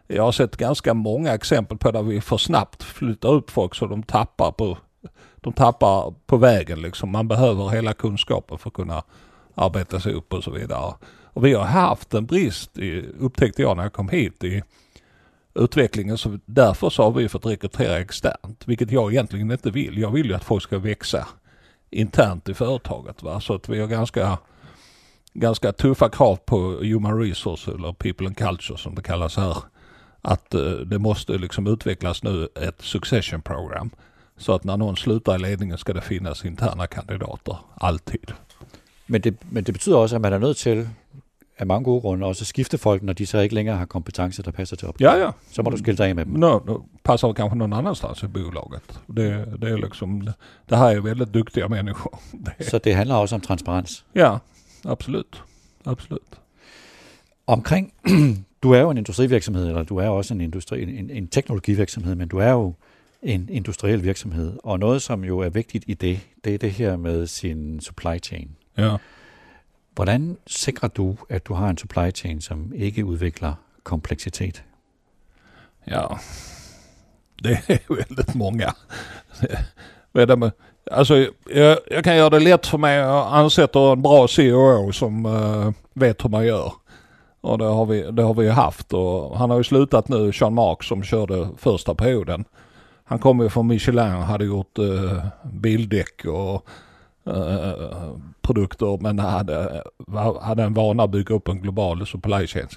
[0.07, 3.87] Jag har sett ganska många exempel på där vi för snabbt flyttar upp folk så
[3.87, 4.79] de tappar på,
[5.37, 7.13] de tappar på vägen liksom.
[7.13, 9.03] Man behöver hela kunskapen för att kunna
[9.55, 10.95] arbeta sig upp och så vidare.
[11.25, 14.63] Och vi har haft en brist, i, upptäckte jag när jag kom hit, i
[15.55, 16.19] utvecklingen.
[16.19, 19.99] Så därför så har vi fått rekrytera externt, vilket jag egentligen inte vill.
[19.99, 21.29] Jag vill ju att folk ska växa
[21.91, 23.23] internt i företaget.
[23.23, 23.41] Va?
[23.41, 24.39] Så att vi har ganska,
[25.33, 29.57] ganska tuffa krav på human resource eller people and culture som det kallas här.
[30.21, 33.91] Att uh, det måste liksom utvecklas nu ett succession program.
[34.37, 38.33] Så att när någon slutar i ledningen ska det finnas interna kandidater, alltid.
[39.07, 40.89] Men det, men det betyder også, at man er nødt til
[41.59, 44.43] af mange gode grunde også at skifte folk, når de så ikke længere har kompetencer,
[44.43, 45.19] der passer til opgaven.
[45.19, 45.31] Ja, ja.
[45.51, 46.33] Så må du skille dig med dem.
[46.33, 48.83] Nå, då passar det kanske någon annanstans i bolaget.
[49.17, 50.29] Det, det är liksom,
[50.69, 52.19] det här är väldigt duktiga människor.
[52.59, 54.05] Det, Så det handler også om transparens.
[54.15, 54.39] ja,
[54.85, 55.43] absolut.
[55.85, 56.41] Absolut.
[57.47, 57.93] Omkring,
[58.63, 62.29] du er jo en industrivirksomhed, eller du er også en, industri, en, en teknologivirksomhed, men
[62.29, 62.75] du er jo
[63.23, 64.53] en industriel virksomhed.
[64.65, 68.19] Og noget, som jo er vigtigt i det, det er det her med sin supply
[68.23, 68.49] chain.
[68.77, 68.97] Ja.
[69.95, 74.65] Hvordan sikrer du, at du har en supply chain, som ikke udvikler kompleksitet?
[75.87, 76.19] Ja,
[77.43, 78.75] det är väldigt många.
[80.91, 82.97] Alltså, jag, jag kan göra det lätt för mig.
[82.97, 86.73] Jag ansätter en bra CEO som eh, vet hur man gör.
[87.41, 88.93] Och det har, vi, det har vi haft.
[88.93, 92.45] Och han har ju slutat nu, Sean Mark som körde första perioden.
[93.05, 96.67] Han kom ju från Michelin och hade gjort uh, bildäck och
[97.27, 99.83] eh, produkter men hade,
[100.41, 102.69] hade en vana att bygga upp en global supply chain.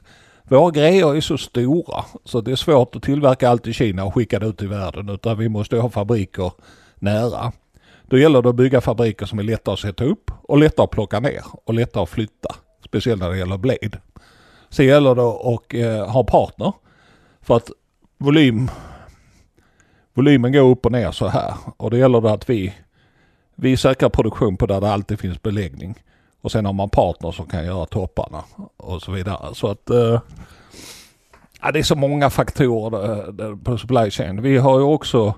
[0.44, 4.14] Våra grejer är så stora så det är svårt att tillverka allt i Kina och
[4.14, 6.52] skicka det ut i världen utan vi måste ha fabriker
[6.96, 7.52] nära.
[8.10, 10.92] Då gäller det att bygga fabriker som är lätta att sätta upp och lätta att
[10.92, 12.56] plocka ner och lätta att flytta.
[12.86, 14.02] Speciellt när det gäller Blade.
[14.70, 16.74] Sen gäller det att eh, ha partner.
[17.42, 17.72] För att
[18.18, 18.70] volym,
[20.14, 21.54] volymen går upp och ner så här.
[21.78, 22.74] Och det gäller det att vi,
[23.60, 25.96] vi söker produktion på där det alltid finns beläggning.
[26.42, 28.44] Och sen har man partner som kan göra topparna
[28.78, 29.56] och så vidare.
[29.56, 30.22] Så att eh,
[31.62, 34.42] ja, det är så många faktorer där, där på supply chain.
[34.42, 35.34] Vi har ju också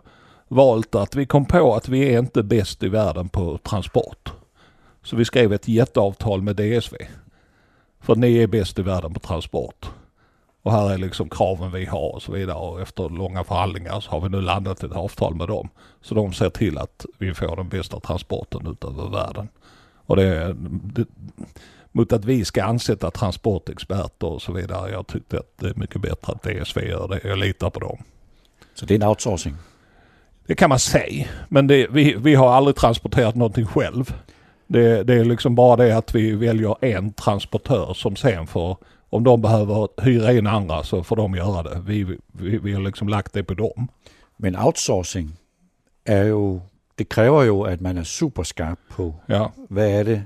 [0.47, 4.33] valt att vi kom på att vi är inte bäst i världen på transport.
[5.03, 6.95] Så vi skrev ett jätteavtal med DSV.
[8.01, 9.89] För ni är bäst i världen på transport.
[10.63, 12.57] Och här är liksom kraven vi har och så vidare.
[12.57, 15.69] Och efter långa förhandlingar så har vi nu landat ett avtal med dem.
[16.01, 19.47] Så de ser till att vi får den bästa transporten utöver världen.
[20.05, 21.05] Och det är det,
[21.91, 24.91] mot att vi ska ansätta transportexperter och så vidare.
[24.91, 27.19] Jag tyckte att det är mycket bättre att DSV gör det.
[27.23, 27.97] Jag litar på dem.
[28.73, 29.55] Så det er en outsourcing.
[30.47, 31.27] Det kan man säga.
[31.49, 34.13] Men det, vi, vi har aldrig transporterat någonting själv.
[34.67, 38.77] Det, det är liksom bara det att vi väljer en transportör som sen får,
[39.11, 41.81] om de behöver hyra in andra så får de göra det.
[41.85, 43.87] Vi, vi, vi har liksom lagt det på dem.
[44.37, 45.37] Men outsourcing
[46.05, 46.61] er jo,
[46.97, 50.25] det kræver jo, at man er super skarp på, Ja, hvad er det,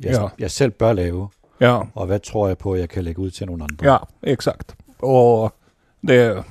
[0.00, 0.28] jeg, Ja.
[0.38, 1.28] jeg selv bør lave,
[1.60, 3.92] ja, og hvad tror jeg på, jeg kan lægge ud til nogle andre.
[3.92, 3.98] ja,
[4.32, 4.76] exakt.
[4.98, 5.50] Och
[6.08, 6.44] det,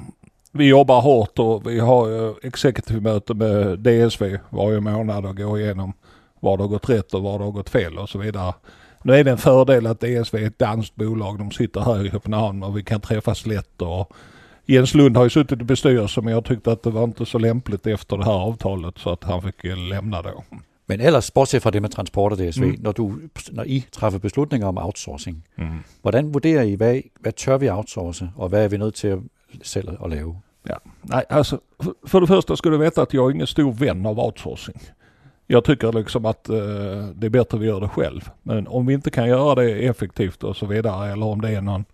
[0.51, 5.93] vi jobbar hårt och vi har ju executive-möte med DSV varje månad och går igenom
[6.39, 8.53] var det har gått rätt och var det har gått fel och så vidare.
[9.05, 11.37] Nu är det en fördel att DSV är ett danskt bolag.
[11.37, 13.81] De sitter här i Köpenhamn och vi kan träffas lätt.
[13.81, 14.11] Och
[14.65, 17.37] Jens Lund har ju suttit i bestyrelsen men jag tyckte att det var inte så
[17.39, 20.43] lämpligt efter det här avtalet så att han fick lämna då.
[20.85, 22.75] Men ellers, bortset fra det med transport og DSV, mm.
[22.79, 23.13] når, du,
[23.51, 25.79] når I træffer beslutninger om outsourcing, Mm.
[26.01, 29.19] hvordan vurderer I, hvad, hvad tør vi outsource, og hvad er vi nødt til at
[29.63, 30.35] selv at lave?
[30.69, 31.59] Ja, nej för-
[32.07, 34.79] för det första ska du veta att jag är ingen stor vän av outsourcing.
[35.47, 36.55] Jag tycker liksom att eh,
[37.15, 38.29] det är bättre vi gör det själv.
[38.43, 41.61] Men om vi inte kan göra det effektivt och så vidare eller om det är
[41.61, 41.85] någon,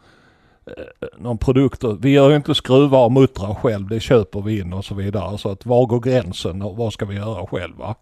[0.65, 1.83] eh, någon produkt.
[1.99, 5.37] Vi gör ju inte skruvar och muttrar själv, det köper vi in och så vidare.
[5.37, 7.95] Så att var går gränsen och vad ska vi göra själva?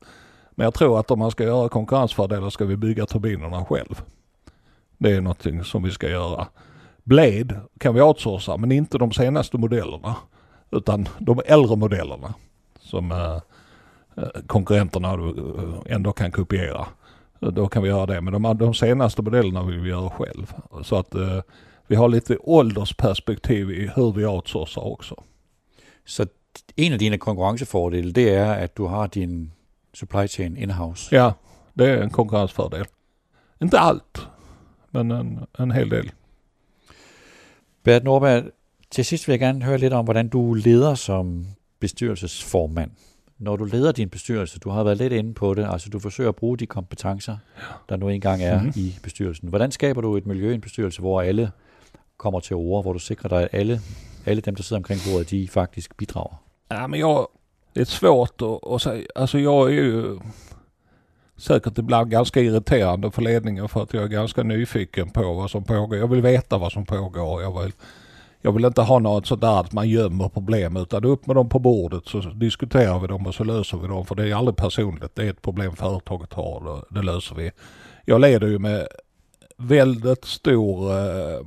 [0.51, 4.01] Men jag tror att om man ska göra konkurrensfördelar ska vi bygga turbinerna själv.
[4.97, 6.47] Det är någonting som vi ska göra.
[7.03, 10.15] Blade kan vi outsourca men inte de senaste modellerna.
[10.71, 12.33] Utan de äldre modellerna
[12.79, 13.37] som eh,
[14.47, 16.87] konkurrenterna då, eh, ändå kan kopiera.
[17.41, 18.21] Eh, Då kan vi göra det.
[18.21, 20.53] Men de, de senaste modellerna vill vi göra själv.
[20.83, 21.41] Så att eh,
[21.87, 25.23] vi har lite åldersperspektiv i hur vi outsourcar också.
[26.05, 26.25] Så
[26.75, 29.51] en af dine konkurrencefordele, det er, at du har din
[29.93, 31.15] supply chain in-house.
[31.15, 31.31] Ja,
[31.73, 32.85] det är en konkurrensfördel.
[33.61, 34.27] Inte allt,
[34.91, 36.11] men en, en hel del.
[37.83, 38.43] Bert Norberg,
[38.91, 41.45] til sidst vil jeg gerne høre lidt om, hvordan du leder som
[41.79, 42.91] bestyrelsesformand.
[43.39, 46.29] Når du leder din bestyrelse, du har været lidt inde på det, altså du forsøger
[46.29, 47.37] at bruge de kompetencer,
[47.89, 48.65] der nu engang er Mhm.
[48.65, 48.81] mm-hmm.
[48.81, 49.49] i bestyrelsen.
[49.49, 51.51] Hvordan skaber du et miljø i en bestyrelse, hvor alle
[52.17, 53.81] kommer til ord, hvor du sikrer dig, at alle,
[54.25, 56.35] alle dem, der sidder omkring bordet, de faktisk bidrager?
[56.71, 57.27] Ja, men jag,
[57.75, 59.05] det är svårt att, att säga.
[59.15, 60.19] Alltså jag är ju
[61.37, 65.63] säkert ibland ganska irriterande för ledningen för att jag är ganska nyfiken på vad som
[65.63, 65.97] pågår.
[65.97, 67.41] Jag vill veta vad som pågår.
[67.41, 67.71] Jag vill,
[68.41, 71.59] jag vill inte ha något sådär att man gömmer problem utan upp med dem på
[71.59, 74.05] bordet så diskuterar vi dem och så löser vi dem.
[74.05, 75.15] För det är aldrig personligt.
[75.15, 76.67] Det är ett problem företaget har.
[76.67, 77.51] och det löser vi.
[78.05, 78.87] Jag leder ju med
[79.57, 81.45] väldigt stor eh,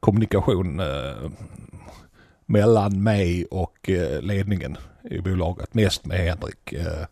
[0.00, 1.30] kommunikation eh,
[2.46, 4.76] mellan mig och eh, ledningen
[5.10, 5.74] i bolaget.
[5.74, 6.72] Mest med Henrik.
[6.72, 7.06] Eh,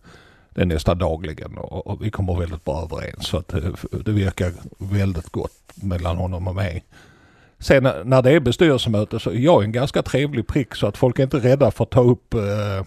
[0.50, 3.26] det är nästan dagligen och, och vi kommer väldigt bra överens.
[3.26, 3.72] Så att det,
[4.04, 6.84] det verkar väldigt gott mellan honom och mig.
[7.60, 11.18] Sen när- det är bestyrelsemöte så är jag en ganska trevlig prick så att folk
[11.18, 12.86] är inte rädda för att ta upp, eh,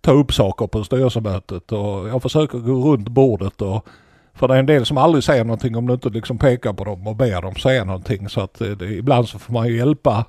[0.00, 1.72] ta upp saker på styrelsemötet.
[1.72, 3.86] Och jag försöker gå runt bordet och
[4.34, 6.84] för det är en del som aldrig säger någonting om du inte liksom pekar på
[6.84, 8.28] dem och ber dem säga någonting.
[8.28, 10.24] Så att eh, det, ibland så får man ju hjälpa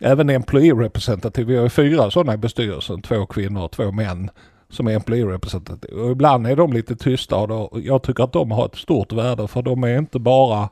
[0.00, 1.46] även employee representative.
[1.52, 3.02] Vi har ju fyra sådana i bestyrelsen.
[3.02, 4.30] Två kvinnor och två män
[4.70, 6.00] som är employee representative.
[6.00, 9.12] Och ibland är de lite tysta och då, jag tycker att de har ett stort
[9.12, 10.68] värde för de är inte bara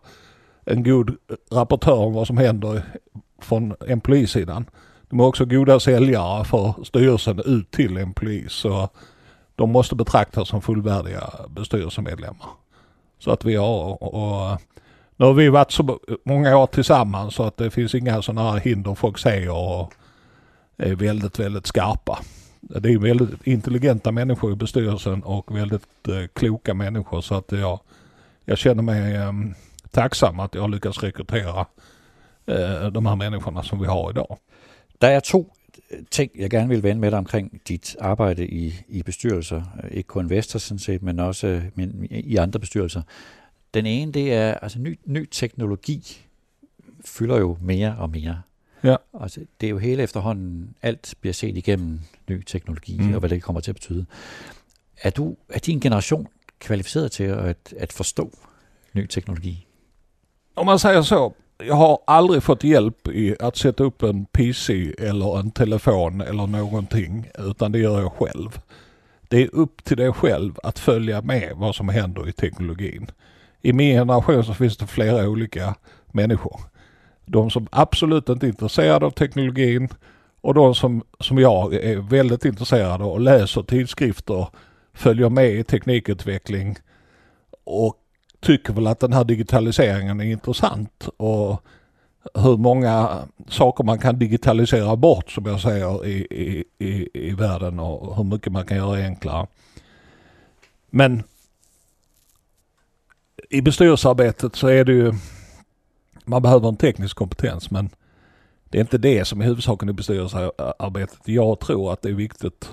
[0.64, 1.16] en god
[1.50, 2.82] rapportör om vad som händer
[3.42, 4.66] från employee-sidan.
[5.08, 8.52] De är också goda säljare för styrelsen ut till employees.
[8.52, 8.88] Så
[9.56, 12.48] de måste betraktas som fullvärdiga bestyrelsemedlemmar.
[13.18, 14.60] Så att vi har, och,
[15.16, 18.60] nu har vi varit så många år tillsammans så att det finns inga sådana här
[18.60, 19.92] hinder folk säger och
[20.76, 22.18] är väldigt, väldigt skarpa.
[22.60, 27.80] Det är väldigt intelligenta människor i bestyrelsen och väldigt eh, kloka människor så att jag,
[28.44, 29.54] jag känner mig ehm,
[29.96, 31.66] eh, tacksam att jag lyckats rekrytera
[32.46, 34.38] eh, de här människorna som vi har idag.
[35.00, 35.52] Der er to
[36.10, 39.62] ting, jeg gerne vil vende med dig omkring dit arbejde i, i bestyrelser.
[39.90, 43.02] Ikke kun Vestas sådan set, men også øh, men i andre bestyrelser.
[43.74, 46.26] Den ene, det er, altså ny, ny teknologi
[47.04, 48.42] fylder jo mere og mere.
[48.84, 48.96] Ja.
[49.20, 53.04] Altså, det er jo hele efterhånden, alt bliver set igennem ny teknologi, Mm.
[53.04, 53.14] mm.
[53.14, 54.06] og hvad det kommer til at betyde.
[55.02, 56.26] Er, du, er din generation
[56.58, 58.38] kvalificeret til at, at forstå
[58.94, 59.66] ny teknologi?
[60.54, 64.94] Om man säger så, jag har aldrig fått hjälp i att sätta upp en PC
[64.98, 68.60] eller en telefon eller någonting, utan det gör jag själv.
[69.28, 73.10] Det är upp till dig själv att följa med vad som händer i teknologin.
[73.62, 75.74] I min generation så finns det flera olika
[76.06, 76.60] människor.
[77.26, 79.88] De som absolut inte är intresserade av teknologin
[80.40, 84.48] och de som, som jag är väldigt intresserade och läser tidskrifter,
[84.92, 86.76] följer med i teknikutveckling
[87.64, 87.96] och
[88.44, 91.62] tycker väl att den här digitaliseringen är intressant och
[92.34, 97.78] hur många saker man kan digitalisera bort som jag säger i, i, i, i världen
[97.78, 99.46] och hur mycket man kan göra enklare.
[100.90, 101.22] Men
[103.50, 105.12] i bestyrelsearbetet så är det ju,
[106.24, 107.90] man behöver en teknisk kompetens men
[108.64, 111.18] det är inte det som är huvudsaken i bestyrelsearbetet.
[111.24, 112.70] Jag tror att det är viktigt,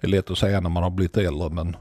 [0.00, 1.76] det är lätt att säga när man har blivit äldre men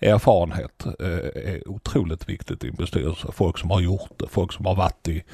[0.00, 3.28] erfarenhet eh, är otroligt viktigt i en bestyrelse.
[3.32, 5.24] Folk som har gjort det, folk som har varit i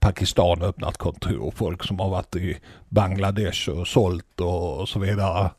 [0.00, 2.56] Pakistan och öppnat kontor, folk som har varit i
[2.88, 5.50] Bangladesh och sålt och, så vidare.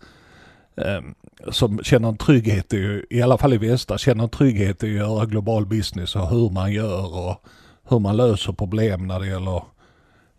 [0.77, 1.15] Ehm,
[1.51, 4.93] som känner en trygghet i, i alla fall i västra, känner en trygghet i att
[4.93, 7.43] göra global business och hur man gör och
[7.89, 9.63] hur man löser problem när det gäller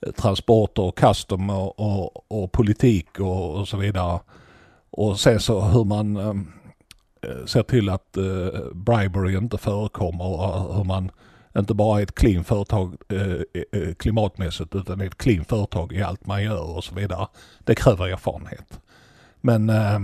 [0.06, 4.20] eh, transporter och custom och, och, och politik och, och, så vidare.
[4.90, 6.52] Och sen så hur man ehm,
[7.22, 11.10] Eh, ser till att eh, bribery inte förekommer och eh, hur man
[11.58, 15.92] inte bara är ett clean företag eh, eh, eh klimatmässigt utan är ett clean företag
[15.92, 17.26] i allt man gör och så vidare.
[17.64, 18.80] Det kräver erfarenhet.
[19.40, 19.98] Men eh,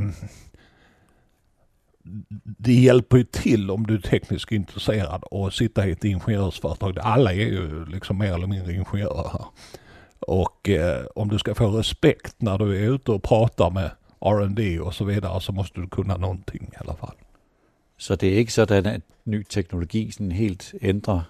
[2.43, 6.99] det hjälper ju till om du är tekniskt intresserad och sitta i ett ingenjörsföretag.
[6.99, 9.45] Alla är ju liksom mer eller mindre ingenjörer här.
[10.21, 14.81] Och eh, om du ska få respekt när du är ute och pratar med R&D
[14.81, 17.17] och så vidare så måste du kunna någonting i alla fall.
[17.97, 21.25] Så det är inte så att ny teknologi sådan helt ändrar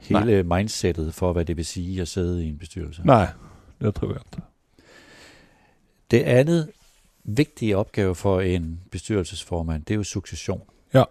[0.00, 0.42] hela Nej.
[0.42, 3.02] mindsetet för vad det vill säga att sitta i en bestyrelse?
[3.04, 3.28] Nej,
[3.78, 4.40] det tror jag inte.
[6.10, 6.70] Det andet
[7.22, 10.62] vigtige opgave for en bestyrelsesformand, det er jo succession.
[10.94, 11.04] Ja.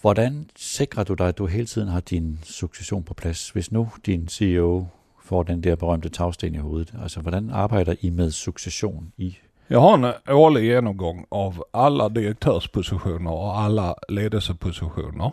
[0.00, 3.88] Hvordan sikrer du dig, at du hele tiden har din succession på plads, hvis nu
[4.06, 4.86] din CEO
[5.22, 6.94] får den der berømte tagsten i hovedet?
[7.02, 9.38] Altså, hvordan arbejder I med succession i
[9.72, 15.32] jag har en årlig genomgång av alla direktörspositioner och alla ledelsepositioner.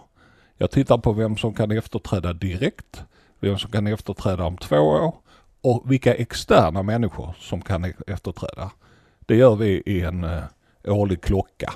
[0.57, 3.03] Jag tittar på vem som kan efterträda direkt,
[3.39, 5.13] vem som kan efterträda om två år
[5.61, 8.71] och vilka externa människor som kan efterträda.
[9.19, 10.43] Det gör vi i en eh,
[10.87, 11.73] årlig klocka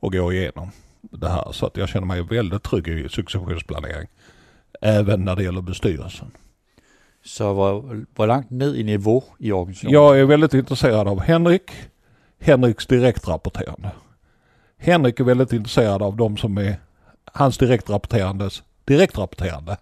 [0.00, 1.52] och går igenom det här.
[1.52, 4.08] Så att jag känner mig väldigt trygg i successionsplanering.
[4.80, 6.30] Även när det gäller bestyrelsen.
[7.24, 7.52] Så
[8.14, 9.92] vad långt ned i nivå i organisationen?
[9.94, 11.70] Jag är väldigt intresserad av Henrik,
[12.44, 13.90] Henriks direktrapporterande.
[14.78, 16.76] Henrik är väldigt intresserad av de som är
[17.24, 19.76] hans direktrapporterandes direktrapporterande.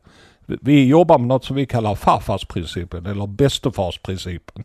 [0.47, 4.65] Vi jobbar med något som vi kallar farfarsprincipen eller bästefarsprincipen.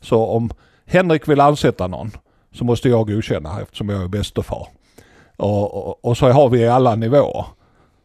[0.00, 0.50] Så om
[0.86, 2.10] Henrik vill ansätta någon
[2.52, 4.66] så måste jag godkänna eftersom jag är bästefar.
[5.36, 7.44] Och, och, och, så har vi alla nivåer.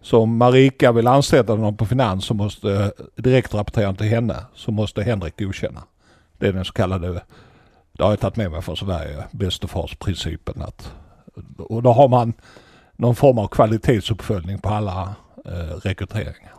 [0.01, 4.35] Så om Marika vill anställa någon på finans så måste eh, direkt rapportera till henne
[4.55, 5.83] så måste Henrik godkänna.
[6.37, 7.21] Det är den så kallade,
[7.97, 10.63] det har jag tagit med mig från Sverige, bästefarsprincipen.
[11.57, 12.33] Och då har man
[12.95, 16.53] någon form av kvalitetsuppföljning på alla eh, rekryteringar.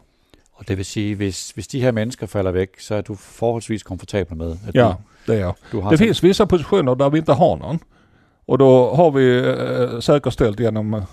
[0.52, 3.82] Och det vill säga, hvis, hvis de här människorna faller väck så är du förhållandevis
[3.82, 4.88] komfortabel med att ja.
[4.88, 5.90] du det är jag.
[5.90, 7.78] Det finns vissa positioner där vi inte har någon.
[8.46, 11.04] Och då har vi eh, säkerställt genom eh,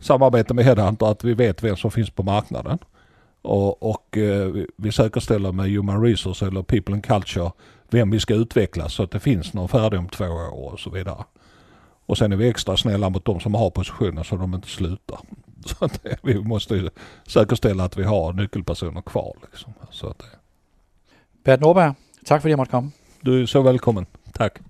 [0.00, 2.78] samarbete med Headhunter att vi vet vem som finns på marknaden.
[3.42, 7.50] Och, och eh, vi säkerställer med Human Resource eller People and Culture
[7.90, 10.90] vem vi ska utveckla så att det finns någon färdig om två år och så
[10.90, 11.24] vidare.
[12.06, 15.18] Och sen är vi extra snälla mot de som har positioner så de inte slutar.
[15.66, 16.90] Så att vi måste
[17.26, 19.36] säkerställa att vi har nyckelpersoner kvar.
[19.42, 19.72] Liksom.
[19.90, 20.22] Så att,
[21.44, 21.94] Bert Norberg,
[22.24, 22.90] tack för att jag måtte komma.
[23.20, 24.06] Du er så velkommen.
[24.34, 24.60] Tak.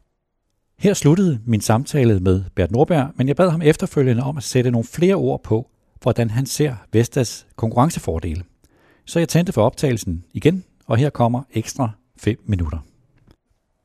[0.79, 4.71] Her sluttede min samtale med Bert Nordberg, men jeg bad ham efterfølgende om at sætte
[4.71, 5.71] nogle flere ord på,
[6.03, 8.45] hvordan han ser Vestas konkurrencefordele.
[9.05, 12.79] Så jeg tændte for optagelsen igen, og her kommer ekstra 5 minutter.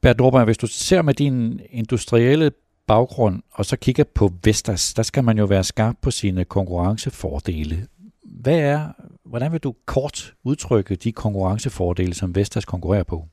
[0.01, 2.51] Bert Nordberg, hvis du ser med din industrielle
[2.87, 7.87] baggrund, og så kigger på Vestas, der skal man jo være skarp på sine konkurrencefordele.
[8.23, 8.87] Hvad er,
[9.25, 13.27] hvordan vil du kort udtrykke de konkurrencefordele, som Vestas konkurrerer på?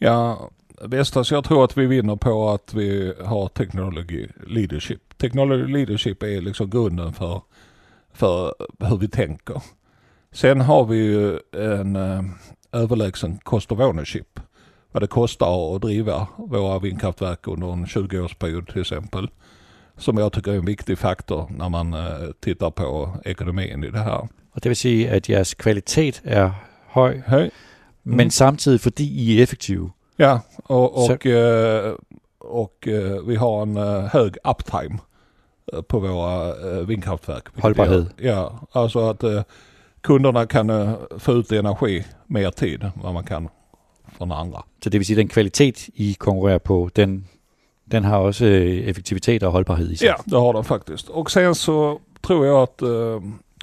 [0.00, 0.34] Ja,
[0.88, 5.00] Vestas, jag tror att vi vinner på att vi har technology leadership.
[5.18, 7.42] Technology leadership är liksom grunden för,
[8.12, 9.62] för hur vi tänker.
[10.32, 12.24] Sen har vi ju en øh, eh,
[12.72, 14.40] överlägsen cost of ownership.
[14.92, 19.30] Vad det kostar att driva våra vindkraftverk under en 20-årsperiod till exempel.
[19.96, 23.98] Som jag tycker är en viktig faktor när man eh, tittar på ekonomin i det
[23.98, 24.28] här.
[24.52, 26.50] Och det vill säga att deras kvalitet är
[26.88, 27.22] hög.
[27.26, 27.40] hög.
[27.40, 28.16] Mm.
[28.16, 29.90] Men samtidigt för I är effektiva.
[30.16, 31.94] Ja, och, och, eh,
[32.38, 33.76] och eh, vi har en
[34.08, 34.98] hög uptime
[35.88, 37.44] på våra vindkraftverk.
[37.62, 38.06] Hållbarhet.
[38.16, 39.24] Ja, alltså att
[40.00, 43.48] kunderna kan få ut energi mer tid än vad man kan
[44.20, 44.62] från andra.
[44.84, 47.24] Så det vill säga den kvalitet I konkurrerar på, den,
[47.84, 50.08] den har också effektivitet och hållbarhet i sig?
[50.08, 51.08] Ja, det har den faktiskt.
[51.08, 53.22] Och sen så tror jag att uh,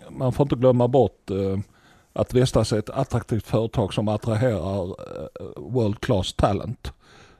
[0.09, 1.59] man får inte glömma bort uh,
[2.13, 4.95] att Vestas är ett attraktivt företag som attraherar eh,
[5.55, 6.91] world class talent.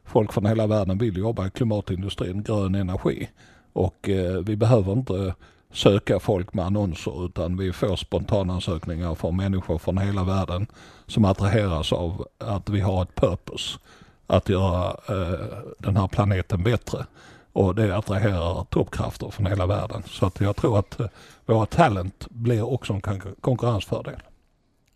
[0.05, 3.30] Folk från hela världen vill jobba i klimatindustrin, grön energi.
[3.74, 5.34] Och eh, vi behöver inte
[5.78, 10.67] söka folk med annonser utan vi får spontanansökningar från människor från hela världen
[11.07, 13.80] som attraheras av att vi har ett purpose.
[14.28, 15.39] Att göra eh,
[15.80, 17.05] den här planeten bättre.
[17.53, 20.03] Och det attraherar toppkrafter från hela världen.
[20.07, 21.07] Så att jag tror att eh,
[21.45, 23.01] våra talent blir också en
[23.41, 24.19] konkurrensfördel.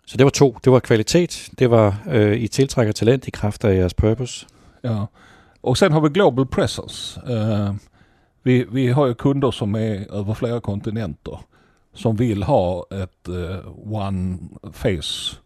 [0.06, 0.54] Så det var to.
[0.64, 4.46] Det var kvalitet, det var øh, I tiltrækker talent i kraft af jeres purpose.
[4.84, 5.06] Ja,
[5.62, 7.22] och sen har vi global presence.
[7.30, 7.76] Uh,
[8.44, 11.40] vi, vi har ju kunder som är över flera kontinenter
[11.94, 14.38] som vill ha ett eh, one
[14.74, 15.38] face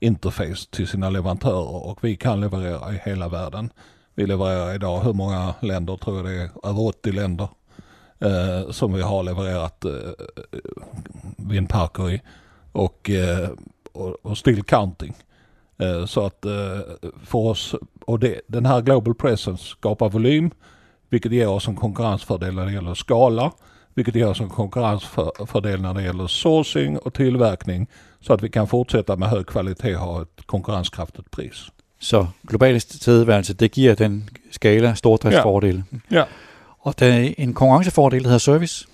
[0.00, 3.70] interface till sina leverantörer och vi kan leverera i hela världen.
[4.14, 6.68] Vi levererar idag, hur många länder tror jag det är?
[6.68, 7.48] Över 80 länder
[8.18, 9.92] eh, som vi har levererat eh,
[11.36, 12.22] vindparker i.
[12.72, 13.50] Och, eh,
[13.92, 15.14] och, och still counting.
[15.78, 16.80] Eh, så att eh,
[17.24, 17.74] för oss,
[18.06, 20.50] och det, den här Global Presence skapar volym,
[21.08, 23.52] vilket ger oss en konkurrensfördel när det gäller skala,
[23.94, 27.86] vilket ger oss en konkurrensfördel när det gäller sourcing och tillverkning,
[28.20, 31.66] så att vi kan fortsätta med hög kvalitet och ha ett konkurrenskraftigt pris.
[31.98, 35.82] Så global tilstedeværelse, det giver den skala stordriftsfordel.
[35.90, 35.98] Ja.
[36.08, 36.26] ja.
[36.84, 38.86] Och det är en konkurrensfordel, der hedder service.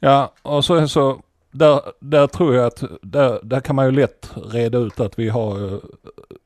[0.00, 1.20] Ja, och så, så
[1.50, 5.28] där, där tror jag att där, där kan man ju lätt reda ut att vi
[5.28, 5.78] har eh,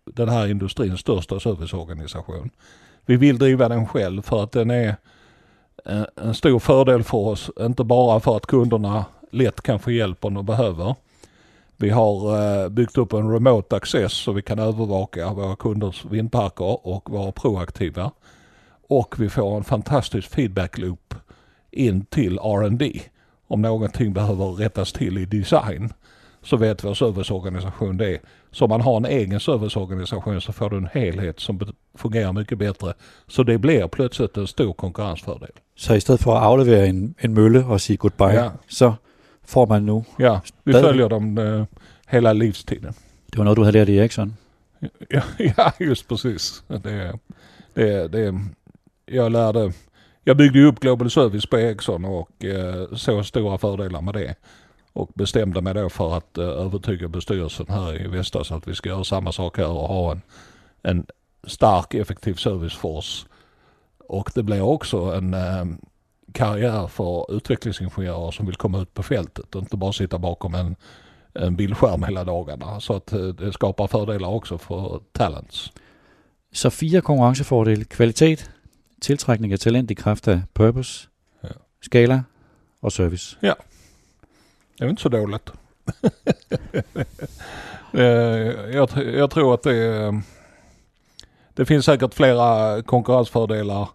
[0.05, 2.51] den här industrins största serviceorganisation.
[3.07, 4.97] Vi vill driva den själv för att den är
[5.87, 7.51] eh, en stor fördel för oss.
[7.61, 10.95] Inte bara för att kunderna lätt kan få hjälp om de behöver.
[11.77, 16.87] Vi har eh, byggt upp en remote access så vi kan övervaka våra kunders vindparker
[16.87, 18.11] och vara proaktiva.
[18.89, 21.15] Och vi får en fantastisk feedback loop
[21.71, 23.01] in till R&D
[23.47, 25.93] om någonting behöver rättas till i design
[26.43, 28.19] så vet vår serviceorganisation det.
[28.51, 31.61] Så om man har en egen serviceorganisation så får du en helhet som
[31.95, 32.95] fungerar mycket bättre.
[33.27, 35.51] Så det blir plötsligt en stor konkurrensfördel.
[35.77, 38.53] Så istället för att avlevera en, en mølle och säga goodbye ja.
[38.69, 38.95] så
[39.45, 40.05] får man nu...
[40.19, 41.65] Ja, vi följer dem uh,
[42.07, 42.95] hela livstiden.
[43.27, 44.37] Det var något du hade lärt i Ericsson?
[45.09, 46.63] Ja, ja just precis.
[46.67, 47.19] Det,
[47.75, 48.35] det, det,
[49.07, 49.73] jag lärde
[50.25, 54.35] jag byggde upp Global Service på Ericsson och eh, såg stora fördelar med det.
[54.93, 58.89] Och bestämde mig då för att eh, övertyga bestyrelsen här i Vestas att vi ska
[58.89, 60.23] göra samma sak här och ha en,
[60.83, 61.07] en
[61.47, 63.27] stark effektiv serviceforce.
[64.09, 65.65] Och det blir också en eh,
[66.33, 70.77] karriär för utvecklingsingenjörer som vill komma ut på fältet och inte bara sitta bakom en,
[71.35, 72.81] en bildskärm hela dagarna.
[72.81, 75.73] Så att eh, det skapar fördelar också för talents.
[76.53, 78.37] Så fyra konkurrensfördelar, kvalitet,
[79.01, 81.09] tiltrækning af talent i kraft af purpose,
[81.41, 81.49] ja.
[81.81, 82.25] skala
[82.81, 83.37] och service.
[83.41, 83.55] Ja,
[84.81, 85.51] det är inte så dåligt.
[87.93, 88.05] Eh,
[88.75, 90.23] jag, jag tror att det,
[91.55, 93.89] det finns säkert flera konkurrensfördelar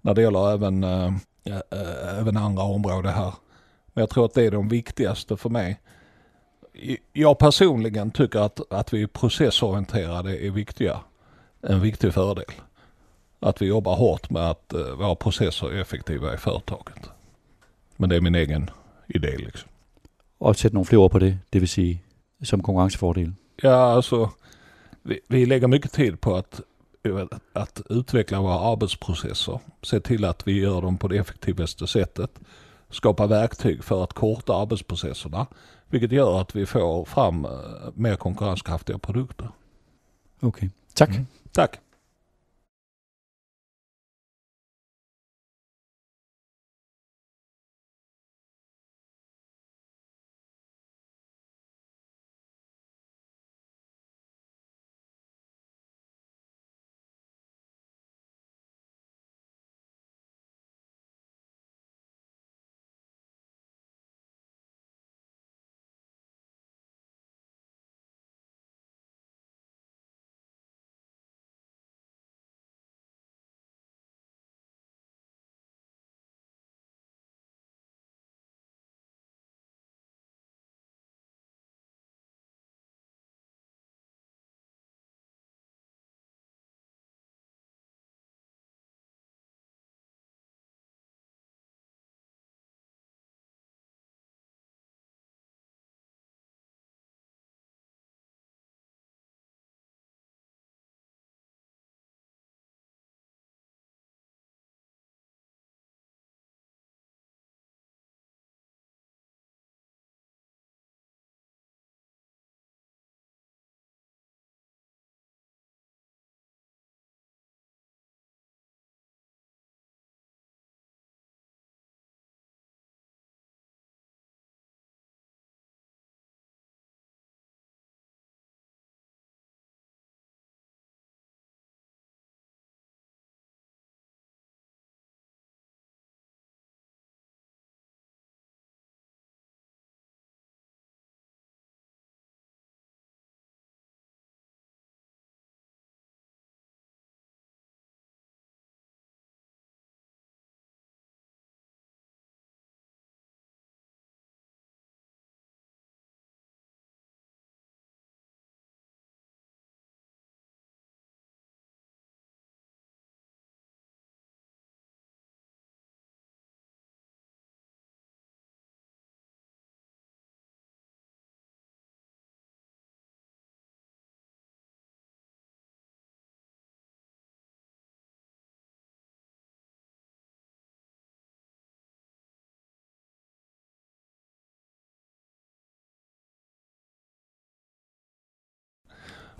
[0.00, 1.12] när det gäller även, äh,
[2.18, 3.32] även andra områden här.
[3.92, 5.80] Men jag tror att det är de viktigaste för mig.
[7.12, 11.00] Jag personligen tycker att, att vi processorienterade är viktiga.
[11.62, 12.52] En viktig fördel
[13.40, 17.10] att vi jobbar hårt med att eh, våra processer är effektiva i företaget.
[17.96, 18.70] Men det är min egen
[19.06, 19.70] idé liksom.
[20.38, 21.98] Och sätta några fler ord på det, det vill säga
[22.42, 23.32] som konkurrensfördel?
[23.56, 24.30] Ja, alltså
[25.02, 26.60] vi, vi lägger mycket tid på att,
[27.52, 29.60] att utveckla våra arbetsprocesser.
[29.82, 32.30] Se till att vi gör dem på det effektivaste sättet.
[32.90, 35.46] Skapa verktyg för att korta arbetsprocesserna.
[35.88, 37.50] Vilket gör att vi får fram uh,
[37.94, 39.48] mer konkurrenskraftiga produkter.
[40.40, 40.70] Okej, okay.
[40.94, 41.10] tack.
[41.10, 41.26] Mm.
[41.52, 41.80] Tack.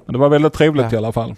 [0.09, 0.93] Men det var väldigt trevligt Ja.
[0.93, 1.35] i alla fall.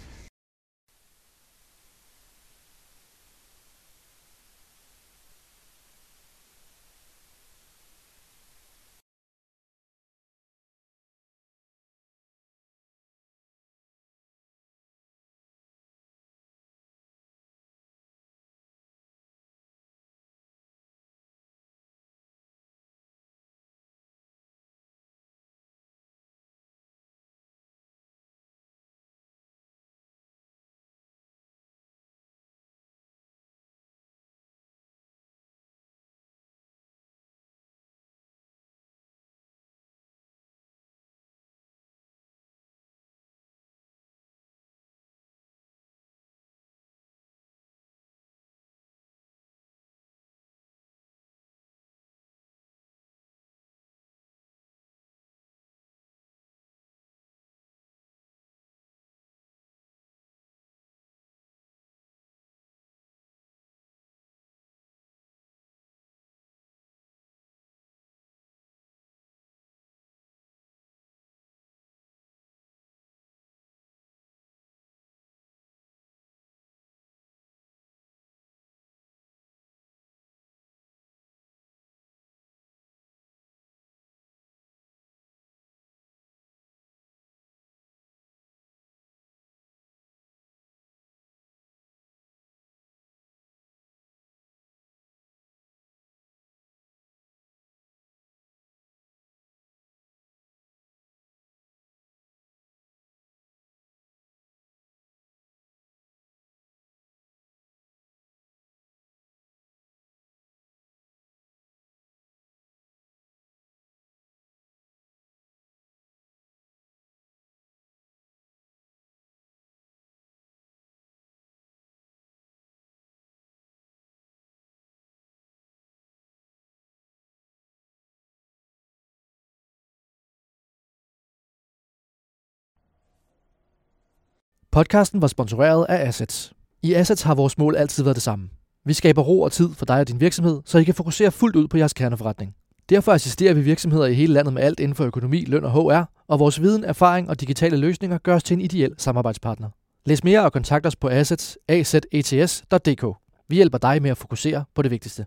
[134.71, 136.53] Podcasten var sponsoreret af Assets.
[136.83, 138.49] I Assets har vores mål altid været det samme.
[138.85, 141.55] Vi skaber ro og tid for dig og din virksomhed, så I kan fokusere fuldt
[141.55, 142.55] ud på jeres kerneforretning.
[142.89, 146.03] Derfor assisterer vi virksomheder i hele landet med alt inden for økonomi, løn og HR,
[146.27, 149.69] og vores viden, erfaring og digitale løsninger gør os til en ideel samarbejdspartner.
[150.05, 153.05] Læs mere og kontakt os på assets, azets.dk.
[153.49, 155.25] Vi hjælper dig med at fokusere på det vigtigste.